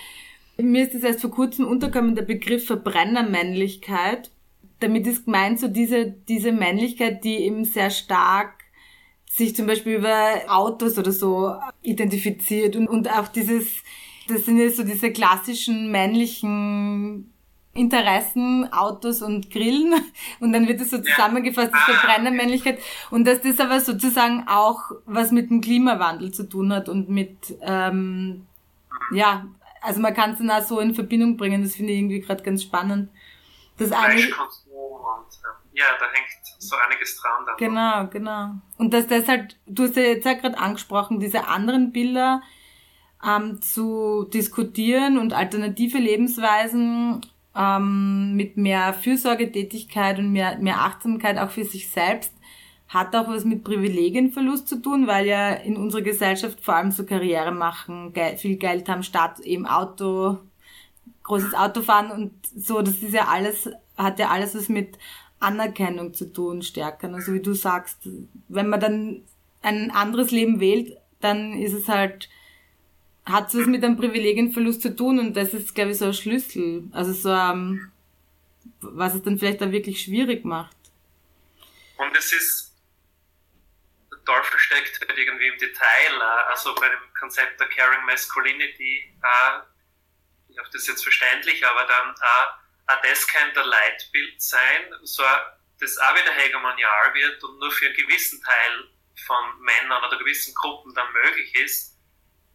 Mir 0.63 0.85
ist 0.85 0.95
das 0.95 1.03
erst 1.03 1.21
vor 1.21 1.31
kurzem 1.31 1.67
untergekommen, 1.67 2.15
der 2.15 2.23
Begriff 2.23 2.67
Verbrennermännlichkeit. 2.67 4.31
Damit 4.81 5.07
ist 5.07 5.27
gemeint 5.27 5.61
so 5.61 5.69
diese, 5.69 6.07
diese 6.07 6.53
Männlichkeit, 6.53 7.25
die 7.25 7.37
eben 7.37 7.65
sehr 7.65 7.91
stark 7.91 8.61
sich 9.31 9.55
zum 9.55 9.67
Beispiel 9.67 9.97
über 9.97 10.43
Autos 10.49 10.99
oder 10.99 11.13
so 11.13 11.55
identifiziert 11.83 12.75
und, 12.75 12.89
und 12.89 13.09
auch 13.09 13.29
dieses, 13.29 13.69
das 14.27 14.45
sind 14.45 14.59
ja 14.59 14.69
so 14.71 14.83
diese 14.83 15.13
klassischen 15.13 15.93
männlichen 15.93 17.33
Interessen, 17.73 18.71
Autos 18.73 19.23
und 19.23 19.51
Grillen 19.53 19.95
und 20.41 20.53
dann 20.53 20.67
wird 20.67 20.81
es 20.81 20.91
so 20.91 20.99
zusammengefasst, 20.99 21.73
das 21.73 21.97
Verbrennermännlichkeit 21.97 22.81
und 23.13 23.25
dass 23.25 23.41
das 23.41 23.61
aber 23.61 23.81
sozusagen 23.81 24.49
auch 24.49 24.91
was 25.07 25.31
mit 25.31 25.49
dem 25.51 25.61
Klimawandel 25.61 26.33
zu 26.33 26.49
tun 26.49 26.73
hat 26.73 26.89
und 26.89 27.09
mit, 27.09 27.57
ähm, 27.63 28.47
ja, 29.15 29.47
also 29.81 30.01
man 30.01 30.15
kann 30.15 30.33
es 30.33 30.39
dann 30.39 30.51
auch 30.51 30.63
so 30.63 30.81
in 30.81 30.95
Verbindung 30.95 31.37
bringen, 31.37 31.63
das 31.63 31.77
finde 31.77 31.93
ich 31.93 31.99
irgendwie 31.99 32.21
gerade 32.21 32.43
ganz 32.43 32.63
spannend. 32.63 33.11
Das 33.79 33.93
eine, 33.93 34.15
und 34.15 34.27
ja, 35.73 35.87
da 35.99 36.07
hängt 36.13 36.29
so 36.59 36.77
einiges 36.77 37.21
dran. 37.21 37.47
Dann 37.47 37.57
genau, 37.57 38.07
genau. 38.09 38.51
Und 38.77 38.93
dass 38.93 39.07
das 39.07 39.27
halt, 39.27 39.59
du 39.67 39.85
hast 39.85 39.97
ja 39.97 40.03
jetzt 40.03 40.27
ja 40.27 40.35
gerade 40.35 40.59
angesprochen, 40.59 41.21
diese 41.21 41.47
anderen 41.49 41.93
Bilder 41.93 42.43
ähm, 43.27 43.61
zu 43.63 44.29
diskutieren 44.33 45.19
und 45.19 45.33
alternative 45.33 45.99
Lebensweisen 45.99 47.23
ähm, 47.57 48.35
mit 48.37 48.57
mehr 48.57 48.93
Fürsorgetätigkeit 48.95 50.19
und 50.19 50.33
mehr, 50.33 50.59
mehr 50.59 50.81
Achtsamkeit 50.81 51.39
auch 51.39 51.51
für 51.51 51.65
sich 51.65 51.91
selbst 51.91 52.33
hat 52.91 53.15
auch 53.15 53.29
was 53.29 53.45
mit 53.45 53.63
Privilegienverlust 53.63 54.67
zu 54.67 54.83
tun, 54.83 55.07
weil 55.07 55.25
ja 55.25 55.53
in 55.53 55.77
unserer 55.77 56.03
Gesellschaft 56.03 56.61
vor 56.61 56.75
allem 56.75 56.91
so 56.91 57.05
Karriere 57.05 57.53
machen, 57.53 58.13
viel 58.37 58.57
Geld 58.57 58.89
haben, 58.89 59.05
Stadt, 59.05 59.39
eben 59.41 59.65
Auto, 59.65 60.39
großes 61.23 61.55
Auto 61.55 61.83
fahren 61.83 62.11
und 62.11 62.33
so, 62.45 62.83
das 62.83 62.97
ist 62.97 63.15
ja 63.15 63.29
alles, 63.29 63.71
hat 63.97 64.19
ja 64.19 64.31
alles 64.31 64.57
was 64.57 64.69
mit 64.69 64.99
Anerkennung 65.39 66.15
zu 66.15 66.33
tun, 66.33 66.63
stärker. 66.63 67.15
Also 67.15 67.33
wie 67.33 67.41
du 67.41 67.55
sagst, 67.55 68.09
wenn 68.49 68.69
man 68.69 68.81
dann 68.81 69.23
ein 69.63 69.93
anderes 69.93 70.33
Leben 70.33 70.59
wählt, 70.59 70.97
dann 71.21 71.55
ist 71.55 71.75
es 71.75 71.89
halt 71.89 72.29
hat 73.25 73.49
es 73.49 73.61
was 73.61 73.67
mit 73.67 73.85
einem 73.85 73.97
Privilegienverlust 73.97 74.83
zu 74.83 74.97
tun 74.97 75.21
und 75.21 75.37
das 75.37 75.55
ist, 75.55 75.75
glaube 75.75 75.93
ich, 75.93 75.99
so 75.99 76.07
ein 76.07 76.15
Schlüssel. 76.15 76.89
Also 76.91 77.13
so, 77.13 77.31
um, 77.31 77.93
was 78.81 79.15
es 79.15 79.23
dann 79.23 79.39
vielleicht 79.39 79.63
auch 79.63 79.71
wirklich 79.71 80.03
schwierig 80.03 80.45
macht. 80.45 80.77
Und 81.99 82.17
es 82.19 82.33
ist, 82.33 82.70
der 84.31 84.43
Teufel 84.43 84.59
steckt 84.59 85.01
halt 85.01 85.19
irgendwie 85.19 85.49
im 85.49 85.59
Detail, 85.59 86.21
äh, 86.21 86.51
also 86.51 86.75
bei 86.75 86.89
dem 86.89 87.15
Konzept 87.19 87.61
der 87.61 87.69
Caring 87.69 88.05
Masculinity, 88.05 89.15
äh, 89.23 89.61
ich 90.49 90.59
hoffe, 90.59 90.71
das 90.73 90.83
ist 90.83 90.89
jetzt 90.89 91.03
verständlich, 91.03 91.65
aber 91.67 91.85
dann 91.85 92.15
auch 92.15 93.03
das 93.03 93.27
könnte 93.29 93.61
ein 93.61 93.69
Leitbild 93.69 94.43
sein, 94.43 94.93
so 95.03 95.23
das 95.79 95.97
auch 95.99 96.15
wieder 96.15 96.33
hegemonial 96.33 97.15
wird 97.15 97.43
und 97.45 97.59
nur 97.59 97.71
für 97.71 97.87
einen 97.87 97.95
gewissen 97.95 98.43
Teil 98.43 98.91
von 99.27 99.61
Männern 99.61 100.05
oder 100.05 100.19
gewissen 100.19 100.53
Gruppen 100.55 100.93
dann 100.95 101.13
möglich 101.13 101.55
ist 101.55 101.91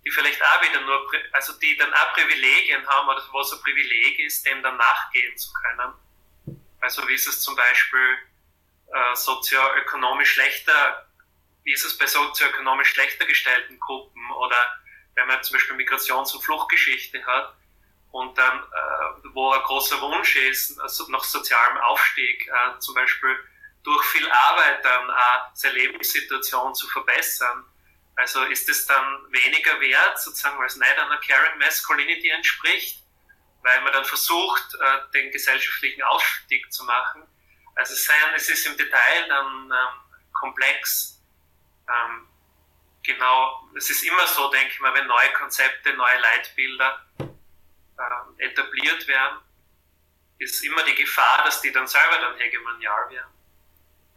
die 0.06 0.12
vielleicht 0.12 0.42
auch 0.42 0.62
wieder 0.62 0.82
nur, 0.82 1.12
also 1.32 1.54
die 1.54 1.76
dann 1.78 1.92
auch 1.94 2.14
Privilegien 2.14 2.86
haben 2.88 3.10
oder 3.10 3.22
was 3.34 3.52
ein 3.52 3.62
Privileg 3.62 4.20
ist, 4.20 4.46
dem 4.46 4.62
dann 4.62 4.78
nachgehen 4.78 5.36
zu 5.36 5.52
können. 5.54 5.94
Also 6.80 7.08
wie 7.08 7.16
ist 7.16 7.28
es 7.28 7.42
zum 7.42 7.56
Beispiel 7.56 8.18
äh, 8.94 9.16
sozioökonomisch 9.16 10.34
schlechter, 10.34 11.05
wie 11.66 11.74
ist 11.74 11.84
es 11.84 11.98
bei 11.98 12.08
sozioökonomisch 12.08 12.90
schlechter 12.90 13.26
gestellten 13.26 13.80
Gruppen 13.80 14.32
oder 14.32 14.58
wenn 15.16 15.28
man 15.28 15.44
zum 15.44 15.56
Beispiel 15.56 15.76
Migrations- 15.76 16.34
und 16.34 16.44
Fluchtgeschichte 16.44 17.26
hat 17.26 17.56
und 18.12 18.38
dann, 18.38 18.60
äh, 18.60 19.30
wo 19.34 19.52
ein 19.52 19.64
großer 19.64 20.00
Wunsch 20.02 20.36
ist, 20.36 20.80
also 20.80 21.10
nach 21.10 21.24
sozialem 21.24 21.78
Aufstieg, 21.78 22.48
äh, 22.48 22.80
zum 22.80 22.96
Beispiel 22.96 23.38
durch 23.84 24.04
viel 24.06 24.30
Arbeit 24.32 24.84
dann 24.86 25.10
auch 25.10 25.50
seine 25.54 25.76
Lebenssituation 25.76 26.74
zu 26.74 26.88
verbessern, 26.88 27.66
also 28.16 28.44
ist 28.44 28.70
es 28.70 28.86
dann 28.86 29.32
weniger 29.32 29.80
wert, 29.82 30.20
sozusagen, 30.22 30.58
weil 30.58 30.68
es 30.68 30.78
nicht 30.78 30.98
einer 30.98 31.18
Caring 31.18 31.58
Masculinity 31.60 32.30
entspricht, 32.30 33.04
weil 33.62 33.82
man 33.82 33.92
dann 33.92 34.06
versucht, 34.06 34.76
äh, 34.76 35.12
den 35.14 35.32
gesellschaftlichen 35.32 36.02
Aufstieg 36.04 36.72
zu 36.72 36.84
machen. 36.86 37.24
Also 37.76 37.94
es 37.94 38.50
ist 38.50 38.66
im 38.68 38.78
Detail 38.78 39.28
dann 39.28 39.72
ähm, 39.72 40.22
komplex. 40.32 41.15
Ähm, 41.88 42.28
genau, 43.04 43.70
es 43.76 43.90
ist 43.90 44.04
immer 44.04 44.28
so, 44.28 44.50
denke 44.50 44.74
ich 44.74 44.80
mal, 44.80 44.94
wenn 44.94 45.08
neue 45.08 45.32
Konzepte, 45.34 45.94
neue 45.94 46.20
Leitbilder 46.20 47.06
äh, 47.20 48.44
etabliert 48.46 49.08
werden, 49.08 49.40
ist 50.40 50.64
immer 50.64 50.84
die 50.84 50.96
Gefahr, 50.96 51.44
dass 51.44 51.62
die 51.62 51.72
dann 51.72 51.88
selber 51.88 52.18
dann 52.18 52.38
hegemonial 52.38 53.10
werden 53.10 53.34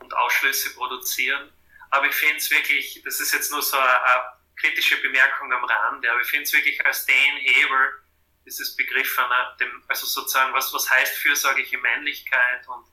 und 0.01 0.13
Ausschlüsse 0.15 0.75
produzieren. 0.75 1.53
Aber 1.91 2.07
ich 2.07 2.15
finde 2.15 2.37
es 2.37 2.51
wirklich, 2.51 3.03
das 3.05 3.21
ist 3.21 3.33
jetzt 3.33 3.51
nur 3.51 3.63
so 3.63 3.79
eine, 3.79 4.03
eine 4.03 4.23
kritische 4.57 5.01
Bemerkung 5.01 5.53
am 5.53 5.65
Rande, 5.65 6.11
aber 6.11 6.21
ich 6.21 6.29
finde 6.29 6.45
es 6.45 6.53
wirklich 6.53 6.85
als 6.85 7.07
den 7.07 7.37
Hebel 7.37 8.03
dieses 8.45 8.75
Begriff 8.77 9.19
einer, 9.19 9.57
dem, 9.61 9.85
also 9.89 10.07
sozusagen, 10.07 10.53
was, 10.55 10.73
was 10.73 10.91
heißt 10.91 11.19
fürsorgliche 11.19 11.79
Männlichkeit 11.79 12.67
und 12.67 12.87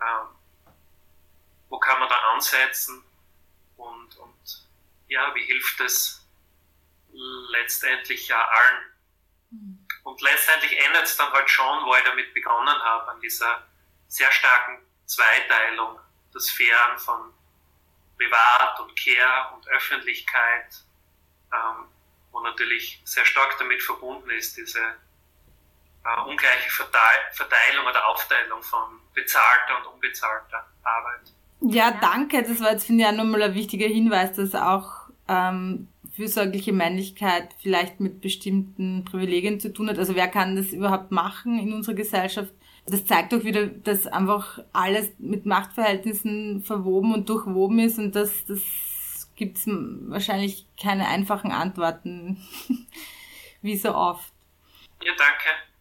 ähm, 0.00 0.28
wo 1.68 1.78
kann 1.78 1.98
man 1.98 2.08
da 2.08 2.16
ansetzen 2.32 3.04
und, 3.88 4.16
und 4.16 4.68
ja, 5.08 5.34
wie 5.34 5.44
hilft 5.44 5.80
es 5.80 6.26
letztendlich 7.12 8.28
ja 8.28 8.42
allen. 8.42 8.84
Mhm. 9.50 9.86
Und 10.04 10.20
letztendlich 10.22 10.76
endet 10.84 11.04
es 11.04 11.16
dann 11.16 11.32
halt 11.32 11.48
schon, 11.48 11.84
wo 11.84 11.94
ich 11.94 12.04
damit 12.04 12.34
begonnen 12.34 12.82
habe, 12.82 13.10
an 13.12 13.20
dieser 13.20 13.66
sehr 14.08 14.30
starken 14.32 14.84
Zweiteilung, 15.06 15.98
das 16.32 16.50
Fern 16.50 16.98
von 16.98 17.32
Privat 18.16 18.80
und 18.80 18.96
Care 18.96 19.54
und 19.54 19.68
Öffentlichkeit, 19.68 20.84
ähm, 21.52 21.86
wo 22.30 22.40
natürlich 22.40 23.00
sehr 23.04 23.24
stark 23.24 23.58
damit 23.58 23.82
verbunden 23.82 24.30
ist, 24.30 24.56
diese 24.56 24.96
äh, 26.04 26.20
ungleiche 26.22 26.70
Verteilung 26.70 27.86
oder 27.86 28.06
Aufteilung 28.06 28.62
von 28.62 29.00
bezahlter 29.12 29.78
und 29.78 29.86
unbezahlter 29.94 30.66
Arbeit. 30.82 31.32
Ja, 31.62 31.92
danke. 32.00 32.42
Das 32.42 32.60
war 32.60 32.72
jetzt, 32.72 32.84
finde 32.84 33.04
ich, 33.04 33.08
auch 33.08 33.16
nochmal 33.16 33.42
ein 33.42 33.54
wichtiger 33.54 33.86
Hinweis, 33.86 34.32
dass 34.32 34.54
auch 34.54 35.10
ähm, 35.28 35.88
fürsorgliche 36.14 36.72
Männlichkeit 36.72 37.48
vielleicht 37.60 38.00
mit 38.00 38.20
bestimmten 38.20 39.04
Privilegien 39.04 39.60
zu 39.60 39.72
tun 39.72 39.88
hat. 39.88 39.98
Also 39.98 40.14
wer 40.14 40.28
kann 40.28 40.56
das 40.56 40.72
überhaupt 40.72 41.10
machen 41.10 41.58
in 41.58 41.72
unserer 41.72 41.94
Gesellschaft? 41.94 42.52
Das 42.86 43.06
zeigt 43.06 43.32
doch 43.32 43.44
wieder, 43.44 43.66
dass 43.66 44.08
einfach 44.08 44.58
alles 44.72 45.10
mit 45.18 45.46
Machtverhältnissen 45.46 46.62
verwoben 46.62 47.14
und 47.14 47.28
durchwoben 47.28 47.78
ist 47.78 47.98
und 47.98 48.16
dass 48.16 48.44
das 48.46 48.60
gibt 49.36 49.56
es 49.56 49.64
wahrscheinlich 49.66 50.66
keine 50.80 51.08
einfachen 51.08 51.52
Antworten, 51.52 52.38
wie 53.62 53.76
so 53.76 53.94
oft. 53.94 54.32
Ja, 55.02 55.12
danke. 55.16 55.71